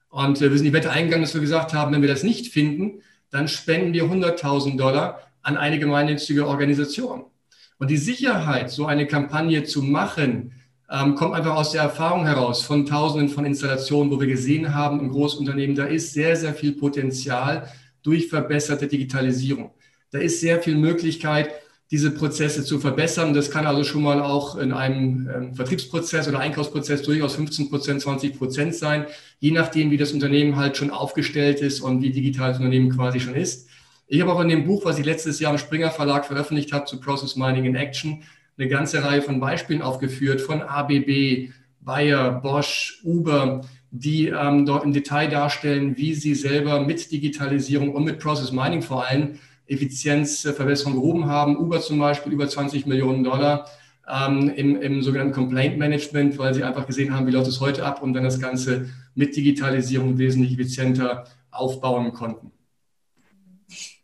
Und 0.09 0.41
wir 0.41 0.51
sind 0.57 0.65
die 0.65 0.73
Wette 0.73 0.91
eingegangen, 0.91 1.25
dass 1.25 1.35
wir 1.35 1.41
gesagt 1.41 1.73
haben, 1.73 1.93
wenn 1.93 2.03
wir 2.03 2.09
das 2.09 2.25
nicht 2.25 2.53
finden, 2.53 3.01
dann 3.31 3.49
spenden 3.49 3.93
wir 3.93 4.05
100.000 4.05 4.77
Dollar 4.77 5.21
an 5.43 5.57
eine 5.57 5.79
gemeinnützige 5.79 6.47
Organisation. 6.47 7.25
Und 7.79 7.91
die 7.91 7.97
Sicherheit, 7.97 8.71
so 8.71 8.87
eine 8.87 9.07
Kampagne 9.07 9.65
zu 9.65 9.83
machen, 9.83 10.53
ähm, 10.95 11.15
kommt 11.15 11.35
einfach 11.35 11.57
aus 11.57 11.73
der 11.73 11.83
Erfahrung 11.83 12.25
heraus 12.27 12.63
von 12.63 12.87
Tausenden 12.87 13.29
von 13.29 13.45
Installationen, 13.45 14.13
wo 14.13 14.21
wir 14.21 14.29
gesehen 14.29 14.75
haben 14.75 15.01
im 15.01 15.11
Großunternehmen, 15.11 15.75
da 15.75 15.87
ist 15.87 16.13
sehr, 16.13 16.37
sehr 16.37 16.55
viel 16.55 16.73
Potenzial 16.73 17.69
durch 18.03 18.29
verbesserte 18.29 18.87
Digitalisierung. 18.87 19.73
Da 20.11 20.19
ist 20.19 20.41
sehr 20.41 20.63
viel 20.63 20.77
Möglichkeit, 20.77 21.51
diese 21.91 22.11
Prozesse 22.13 22.65
zu 22.65 22.79
verbessern. 22.79 23.35
Das 23.35 23.51
kann 23.51 23.67
also 23.67 23.85
schon 23.85 24.03
mal 24.03 24.21
auch 24.23 24.57
in 24.57 24.73
einem 24.73 25.29
ähm, 25.35 25.55
Vertriebsprozess 25.55 26.29
oder 26.29 26.39
Einkaufsprozess 26.39 27.03
durchaus 27.03 27.35
15 27.35 27.71
Prozent, 27.71 28.01
20 28.01 28.39
Prozent 28.39 28.75
sein, 28.75 29.07
je 29.41 29.51
nachdem, 29.51 29.91
wie 29.91 29.97
das 29.97 30.13
Unternehmen 30.13 30.57
halt 30.57 30.77
schon 30.77 30.91
aufgestellt 30.91 31.61
ist 31.61 31.81
und 31.81 32.03
wie 32.03 32.11
digital 32.11 32.51
das 32.51 32.59
Unternehmen 32.59 32.91
quasi 32.91 33.21
schon 33.21 33.35
ist. 33.35 33.69
Ich 34.07 34.21
habe 34.21 34.33
auch 34.33 34.41
in 34.41 34.49
dem 34.49 34.67
Buch, 34.67 34.85
was 34.85 34.99
ich 34.99 35.07
letztes 35.07 35.41
Jahr 35.41 35.53
im 35.53 35.59
Springer 35.59 35.91
Verlag 35.91 36.27
veröffentlicht 36.27 36.73
habe 36.73 36.85
zu 36.85 37.01
Process 37.01 37.37
Mining 37.37 37.65
in 37.65 37.75
Action, 37.75 38.23
eine 38.57 38.69
ganze 38.69 39.05
Reihe 39.05 39.23
von 39.23 39.41
Beispielen 39.41 39.83
aufgeführt 39.83 40.41
von 40.41 40.63
ABB, 40.63 41.51
Bayer, 41.81 42.41
Bosch, 42.41 43.01
Uber, 43.05 43.63
die 43.91 44.29
ähm, 44.29 44.67
dort 44.67 44.85
im 44.85 44.93
Detail 44.93 45.29
darstellen, 45.29 45.97
wie 45.97 46.15
sie 46.15 46.35
selber 46.35 46.81
mit 46.81 47.13
Digitalisierung 47.13 47.95
und 47.95 48.05
mit 48.05 48.19
Process 48.19 48.53
Mining 48.53 48.83
vor 48.83 49.07
allem 49.07 49.39
Effizienzverbesserung 49.67 50.95
gehoben 50.95 51.27
haben. 51.27 51.57
Uber 51.57 51.81
zum 51.81 51.99
Beispiel 51.99 52.33
über 52.33 52.49
20 52.49 52.87
Millionen 52.87 53.23
Dollar 53.25 53.67
ähm, 54.09 54.51
im, 54.51 54.81
im 54.81 55.03
sogenannten 55.03 55.33
Complaint 55.33 55.79
Management, 55.79 56.39
weil 56.39 56.55
sie 56.55 56.65
einfach 56.65 56.87
gesehen 56.87 57.15
haben, 57.15 57.27
wie 57.27 57.31
läuft 57.31 57.49
es 57.49 57.61
heute 57.61 57.85
ab 57.85 58.03
und 58.03 58.15
dann 58.15 58.25
das 58.25 58.41
Ganze 58.41 58.89
mit 59.15 59.37
Digitalisierung 59.37 60.19
wesentlich 60.19 60.55
effizienter 60.55 61.25
aufbauen 61.51 62.13
konnten. 62.13 62.51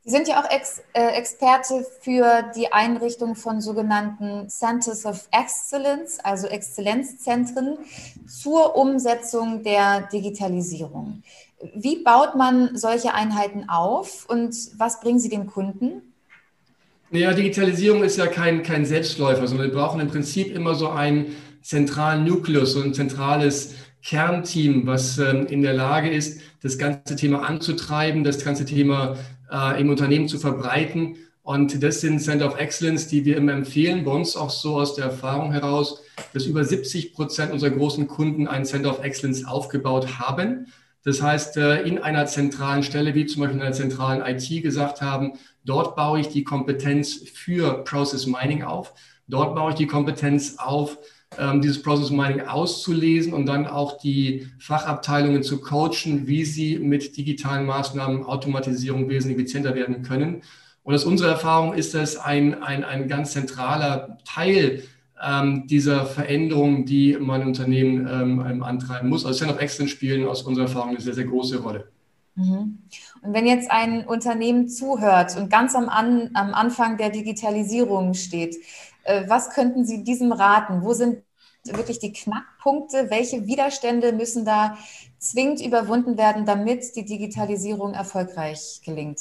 Sie 0.02 0.10
sind 0.10 0.28
ja 0.28 0.42
auch 0.42 0.50
Ex, 0.50 0.82
äh, 0.94 1.08
Experte 1.18 1.84
für 2.00 2.50
die 2.56 2.72
Einrichtung 2.72 3.34
von 3.34 3.60
sogenannten 3.60 4.48
Centers 4.48 5.04
of 5.04 5.28
Excellence, 5.30 6.18
also 6.20 6.46
Exzellenzzentren 6.46 7.76
zur 8.26 8.76
Umsetzung 8.76 9.62
der 9.62 10.08
Digitalisierung. 10.10 11.22
Wie 11.74 12.02
baut 12.02 12.34
man 12.34 12.76
solche 12.76 13.12
Einheiten 13.12 13.68
auf 13.68 14.24
und 14.26 14.56
was 14.78 15.00
bringen 15.00 15.18
sie 15.18 15.28
dem 15.28 15.46
Kunden? 15.46 16.14
Ja, 17.10 17.34
Digitalisierung 17.34 18.02
ist 18.02 18.16
ja 18.16 18.26
kein, 18.26 18.62
kein 18.62 18.86
Selbstläufer, 18.86 19.46
sondern 19.46 19.68
wir 19.70 19.76
brauchen 19.76 20.00
im 20.00 20.08
Prinzip 20.08 20.54
immer 20.54 20.74
so 20.74 20.88
einen 20.88 21.36
zentralen 21.60 22.24
Nukleus, 22.24 22.72
so 22.72 22.80
ein 22.82 22.94
zentrales 22.94 23.74
Kernteam, 24.02 24.86
was 24.86 25.18
ähm, 25.18 25.46
in 25.46 25.62
der 25.62 25.74
Lage 25.74 26.10
ist, 26.10 26.40
das 26.62 26.78
ganze 26.78 27.16
Thema 27.16 27.42
anzutreiben, 27.42 28.24
das 28.24 28.44
ganze 28.44 28.64
Thema 28.64 29.16
äh, 29.50 29.80
im 29.80 29.90
Unternehmen 29.90 30.28
zu 30.28 30.38
verbreiten. 30.38 31.16
Und 31.42 31.82
das 31.82 32.00
sind 32.00 32.20
Center 32.20 32.46
of 32.46 32.58
Excellence, 32.58 33.08
die 33.08 33.24
wir 33.24 33.36
immer 33.36 33.52
empfehlen, 33.52 34.04
bei 34.04 34.12
uns 34.12 34.36
auch 34.36 34.50
so 34.50 34.76
aus 34.76 34.94
der 34.94 35.06
Erfahrung 35.06 35.52
heraus, 35.52 36.02
dass 36.32 36.46
über 36.46 36.64
70 36.64 37.14
Prozent 37.14 37.52
unserer 37.52 37.70
großen 37.70 38.06
Kunden 38.06 38.46
ein 38.46 38.64
Center 38.64 38.90
of 38.90 39.02
Excellence 39.02 39.46
aufgebaut 39.46 40.18
haben. 40.18 40.66
Das 41.02 41.22
heißt, 41.22 41.56
äh, 41.56 41.82
in 41.82 41.98
einer 41.98 42.26
zentralen 42.26 42.82
Stelle, 42.82 43.14
wie 43.14 43.26
zum 43.26 43.40
Beispiel 43.40 43.58
in 43.58 43.62
einer 43.62 43.74
zentralen 43.74 44.22
IT 44.22 44.62
gesagt 44.62 45.00
haben, 45.00 45.32
dort 45.64 45.96
baue 45.96 46.20
ich 46.20 46.28
die 46.28 46.44
Kompetenz 46.44 47.22
für 47.32 47.84
Process 47.84 48.26
Mining 48.26 48.62
auf. 48.62 48.92
Dort 49.26 49.54
baue 49.54 49.70
ich 49.70 49.76
die 49.76 49.86
Kompetenz 49.86 50.56
auf 50.58 50.98
dieses 51.62 51.80
Process 51.80 52.10
Mining 52.10 52.40
auszulesen 52.40 53.32
und 53.32 53.46
dann 53.46 53.66
auch 53.66 53.98
die 53.98 54.48
Fachabteilungen 54.58 55.44
zu 55.44 55.60
coachen, 55.60 56.26
wie 56.26 56.44
sie 56.44 56.78
mit 56.78 57.16
digitalen 57.16 57.66
Maßnahmen, 57.66 58.24
Automatisierung 58.24 59.08
wesentlich 59.08 59.38
effizienter 59.38 59.74
werden 59.76 60.02
können. 60.02 60.42
Und 60.82 60.94
aus 60.94 61.04
unserer 61.04 61.30
Erfahrung 61.30 61.74
ist 61.74 61.94
das 61.94 62.16
ein, 62.16 62.62
ein, 62.62 62.82
ein 62.82 63.06
ganz 63.06 63.32
zentraler 63.32 64.18
Teil 64.24 64.82
ähm, 65.22 65.66
dieser 65.66 66.06
Veränderung, 66.06 66.84
die 66.84 67.16
mein 67.20 67.46
Unternehmen 67.46 68.08
ähm, 68.10 68.62
antreiben 68.62 69.08
muss. 69.08 69.24
Also 69.24 69.38
Center 69.38 69.54
of 69.54 69.60
Excellence 69.60 69.92
spielen 69.92 70.26
aus 70.26 70.42
unserer 70.42 70.66
Erfahrung 70.66 70.90
eine 70.90 71.00
sehr, 71.00 71.14
sehr 71.14 71.26
große 71.26 71.62
Rolle. 71.62 71.88
Mhm. 72.34 72.78
Und 73.22 73.34
wenn 73.34 73.46
jetzt 73.46 73.70
ein 73.70 74.06
Unternehmen 74.06 74.68
zuhört 74.68 75.36
und 75.36 75.50
ganz 75.50 75.74
am, 75.74 75.88
An, 75.88 76.30
am 76.34 76.54
Anfang 76.54 76.96
der 76.96 77.10
Digitalisierung 77.10 78.14
steht, 78.14 78.56
was 79.26 79.50
könnten 79.50 79.84
Sie 79.84 80.04
diesem 80.04 80.32
raten? 80.32 80.82
Wo 80.82 80.92
sind 80.92 81.22
wirklich 81.64 81.98
die 81.98 82.12
Knackpunkte? 82.12 83.10
Welche 83.10 83.46
Widerstände 83.46 84.12
müssen 84.12 84.44
da 84.44 84.76
zwingend 85.18 85.64
überwunden 85.64 86.16
werden, 86.16 86.46
damit 86.46 86.96
die 86.96 87.04
Digitalisierung 87.04 87.94
erfolgreich 87.94 88.80
gelingt? 88.84 89.20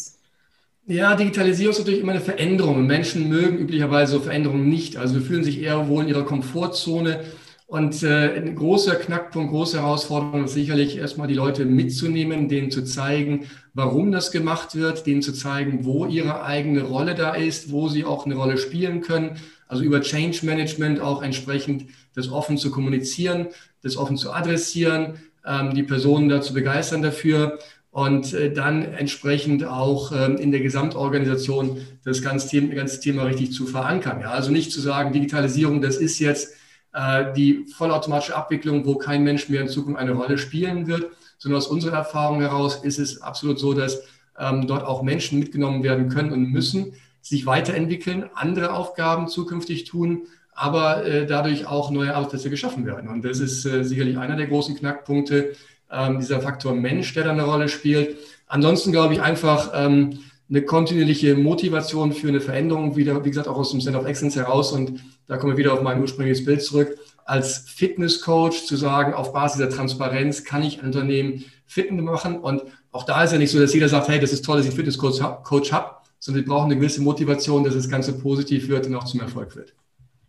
Ja, 0.85 1.15
Digitalisierung 1.15 1.71
ist 1.71 1.79
natürlich 1.79 1.99
immer 1.99 2.13
eine 2.13 2.21
Veränderung. 2.21 2.87
Menschen 2.87 3.29
mögen 3.29 3.59
üblicherweise 3.59 4.19
Veränderungen 4.19 4.69
nicht. 4.69 4.97
Also 4.97 5.15
wir 5.15 5.21
fühlen 5.21 5.43
sich 5.43 5.61
eher 5.61 5.87
wohl 5.87 6.03
in 6.03 6.09
ihrer 6.09 6.25
Komfortzone. 6.25 7.25
Und 7.67 8.01
äh, 8.01 8.35
ein 8.35 8.55
großer 8.55 8.95
Knackpunkt, 8.95 9.51
große 9.51 9.79
Herausforderung 9.79 10.45
ist 10.45 10.55
sicherlich 10.55 10.97
erstmal 10.97 11.27
die 11.27 11.35
Leute 11.35 11.65
mitzunehmen, 11.65 12.49
denen 12.49 12.71
zu 12.71 12.83
zeigen, 12.83 13.45
warum 13.75 14.11
das 14.11 14.31
gemacht 14.31 14.73
wird, 14.73 15.05
denen 15.05 15.21
zu 15.21 15.33
zeigen, 15.33 15.85
wo 15.85 16.07
ihre 16.07 16.43
eigene 16.43 16.81
Rolle 16.81 17.13
da 17.13 17.35
ist, 17.35 17.71
wo 17.71 17.87
sie 17.87 18.05
auch 18.05 18.25
eine 18.25 18.33
Rolle 18.33 18.57
spielen 18.57 19.01
können. 19.01 19.37
Also 19.69 19.83
über 19.83 20.01
Change 20.01 20.45
Management 20.45 20.99
auch 20.99 21.21
entsprechend 21.21 21.85
das 22.15 22.29
offen 22.29 22.57
zu 22.57 22.71
kommunizieren, 22.71 23.47
das 23.81 23.95
offen 23.95 24.17
zu 24.17 24.33
adressieren, 24.33 25.19
ähm, 25.45 25.73
die 25.73 25.83
Personen 25.83 26.27
dazu 26.27 26.53
begeistern 26.53 27.01
dafür 27.01 27.59
und 27.91 28.33
äh, 28.33 28.51
dann 28.51 28.83
entsprechend 28.83 29.63
auch 29.63 30.11
ähm, 30.11 30.37
in 30.37 30.51
der 30.51 30.61
Gesamtorganisation 30.61 31.77
das 32.03 32.21
ganze 32.21 32.49
Thema, 32.49 32.73
ganze 32.73 32.99
Thema 32.99 33.23
richtig 33.23 33.53
zu 33.53 33.67
verankern. 33.67 34.21
Ja? 34.21 34.31
Also 34.31 34.51
nicht 34.51 34.71
zu 34.71 34.81
sagen, 34.81 35.13
Digitalisierung, 35.13 35.81
das 35.81 35.97
ist 35.97 36.19
jetzt 36.19 36.55
äh, 36.93 37.31
die 37.33 37.65
vollautomatische 37.77 38.35
Abwicklung, 38.35 38.85
wo 38.87 38.95
kein 38.95 39.23
Mensch 39.23 39.49
mehr 39.49 39.61
in 39.61 39.67
Zukunft 39.67 39.99
eine 39.99 40.13
Rolle 40.13 40.39
spielen 40.39 40.87
wird, 40.87 41.11
sondern 41.37 41.59
aus 41.59 41.67
unserer 41.67 41.97
Erfahrung 41.97 42.41
heraus 42.41 42.83
ist 42.83 42.97
es 42.97 43.21
absolut 43.21 43.59
so, 43.59 43.73
dass 43.73 44.01
ähm, 44.37 44.65
dort 44.65 44.83
auch 44.83 45.03
Menschen 45.03 45.39
mitgenommen 45.39 45.83
werden 45.83 46.09
können 46.09 46.31
und 46.31 46.51
müssen, 46.51 46.93
sich 47.29 47.45
weiterentwickeln, 47.45 48.27
andere 48.33 48.73
Aufgaben 48.73 49.27
zukünftig 49.27 49.83
tun, 49.83 50.23
aber 50.51 51.05
äh, 51.05 51.27
dadurch 51.27 51.67
auch 51.67 51.91
neue 51.91 52.15
Arbeitsplätze 52.15 52.49
geschaffen 52.49 52.87
werden. 52.87 53.07
Und 53.07 53.23
das 53.23 53.39
ist 53.39 53.65
äh, 53.65 53.83
sicherlich 53.83 54.17
einer 54.17 54.35
der 54.35 54.47
großen 54.47 54.75
Knackpunkte, 54.75 55.53
ähm, 55.91 56.19
dieser 56.19 56.41
Faktor 56.41 56.73
Mensch, 56.73 57.13
der 57.13 57.25
da 57.25 57.31
eine 57.31 57.43
Rolle 57.43 57.69
spielt. 57.69 58.17
Ansonsten 58.47 58.91
glaube 58.91 59.13
ich 59.13 59.21
einfach 59.21 59.71
ähm, 59.75 60.19
eine 60.49 60.63
kontinuierliche 60.63 61.35
Motivation 61.35 62.13
für 62.13 62.29
eine 62.29 62.41
Veränderung, 62.41 62.95
wieder, 62.95 63.23
wie 63.23 63.29
gesagt, 63.29 63.47
auch 63.47 63.57
aus 63.57 63.69
dem 63.69 63.79
Center 63.79 63.99
of 63.99 64.07
Excellence 64.07 64.35
heraus. 64.35 64.71
Und 64.71 64.99
da 65.27 65.37
kommen 65.37 65.53
wir 65.53 65.57
wieder 65.57 65.73
auf 65.73 65.83
mein 65.83 66.01
ursprüngliches 66.01 66.43
Bild 66.43 66.63
zurück. 66.63 66.97
Als 67.25 67.59
Fitnesscoach 67.59 68.65
zu 68.65 68.75
sagen, 68.75 69.13
auf 69.13 69.33
Basis 69.33 69.59
der 69.59 69.69
Transparenz 69.69 70.43
kann 70.45 70.63
ich 70.63 70.79
ein 70.79 70.87
Unternehmen 70.87 71.45
fit 71.67 71.91
machen. 71.91 72.39
Und 72.39 72.63
auch 72.91 73.03
da 73.03 73.23
ist 73.23 73.33
ja 73.33 73.37
nicht 73.37 73.51
so, 73.51 73.59
dass 73.59 73.75
jeder 73.75 73.87
sagt, 73.87 74.07
hey, 74.07 74.19
das 74.19 74.33
ist 74.33 74.43
toll, 74.43 74.57
dass 74.57 74.65
ich 74.65 74.71
einen 74.71 74.77
Fitnesscoach 74.77 75.71
habe, 75.71 75.98
sondern 76.19 76.45
wir 76.45 76.51
brauchen 76.51 76.65
eine 76.65 76.75
gewisse 76.75 77.01
Motivation, 77.01 77.63
dass 77.63 77.73
das 77.73 77.89
Ganze 77.89 78.17
positiv 78.17 78.67
wird 78.67 78.87
und 78.87 78.95
auch 78.95 79.05
zum 79.05 79.21
Erfolg 79.21 79.55
wird. 79.55 79.73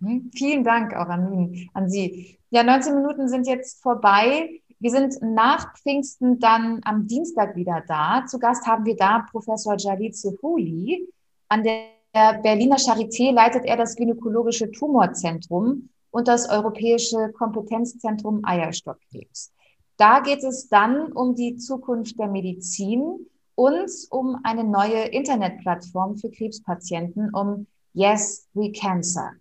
Hm, 0.00 0.30
vielen 0.34 0.64
Dank 0.64 0.94
auch 0.94 1.08
an, 1.08 1.68
an 1.74 1.90
Sie. 1.90 2.38
Ja, 2.50 2.62
19 2.62 2.94
Minuten 2.94 3.28
sind 3.28 3.46
jetzt 3.46 3.82
vorbei. 3.82 4.60
Wir 4.78 4.90
sind 4.90 5.20
nach 5.20 5.76
Pfingsten 5.76 6.38
dann 6.38 6.80
am 6.84 7.06
Dienstag 7.06 7.54
wieder 7.54 7.82
da. 7.86 8.24
Zu 8.26 8.38
Gast 8.38 8.66
haben 8.66 8.86
wir 8.86 8.96
da 8.96 9.26
Professor 9.30 9.76
Jalid 9.76 10.16
Zuhuli. 10.16 11.06
An 11.48 11.62
der 11.62 11.88
Berliner 12.12 12.76
Charité 12.76 13.30
leitet 13.32 13.66
er 13.66 13.76
das 13.76 13.94
Gynäkologische 13.94 14.70
Tumorzentrum 14.70 15.90
und 16.10 16.28
das 16.28 16.48
Europäische 16.48 17.30
Kompetenzzentrum 17.36 18.40
Eierstockkrebs. 18.42 19.52
Da 19.96 20.20
geht 20.20 20.42
es 20.42 20.68
dann 20.68 21.12
um 21.12 21.34
die 21.34 21.56
Zukunft 21.56 22.18
der 22.18 22.28
Medizin 22.28 23.26
und 23.60 23.90
um 24.08 24.38
eine 24.42 24.64
neue 24.64 25.02
Internetplattform 25.08 26.16
für 26.16 26.30
Krebspatienten, 26.30 27.28
um 27.34 27.66
Yes, 27.92 28.48
We 28.54 28.72
Cancer. 28.72 29.32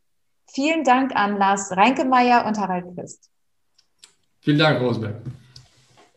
Vielen 0.51 0.83
Dank 0.83 1.15
an 1.15 1.37
Lars 1.37 1.71
Reinkemeyer 1.71 2.45
und 2.45 2.59
Harald 2.59 2.83
Christ. 2.95 3.29
Vielen 4.41 4.59
Dank, 4.59 4.81
Rosenberg. 4.81 5.21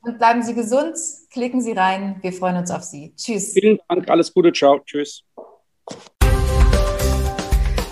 Und 0.01 0.19
bleiben 0.19 0.43
Sie 0.43 0.53
gesund, 0.53 0.97
klicken 1.31 1.61
Sie 1.61 1.71
rein. 1.71 2.17
Wir 2.23 2.33
freuen 2.33 2.57
uns 2.57 2.73
auf 2.73 2.83
Sie. 2.83 3.15
Tschüss. 3.15 3.53
Vielen 3.53 3.79
Dank, 3.89 4.11
alles 4.11 4.35
Gute, 4.35 4.53
ciao, 4.53 4.81
tschüss. 4.81 5.23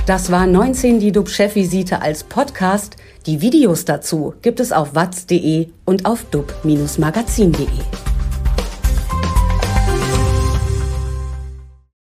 Das 0.06 0.32
war 0.32 0.44
19 0.44 0.98
die 0.98 1.12
DUB-Chefvisite 1.12 2.02
als 2.02 2.24
Podcast. 2.24 2.96
Die 3.26 3.40
Videos 3.40 3.84
dazu 3.84 4.34
gibt 4.42 4.58
es 4.58 4.72
auf 4.72 4.96
watz.de 4.96 5.68
und 5.84 6.04
auf 6.04 6.24
dub-magazin.de. 6.32 8.09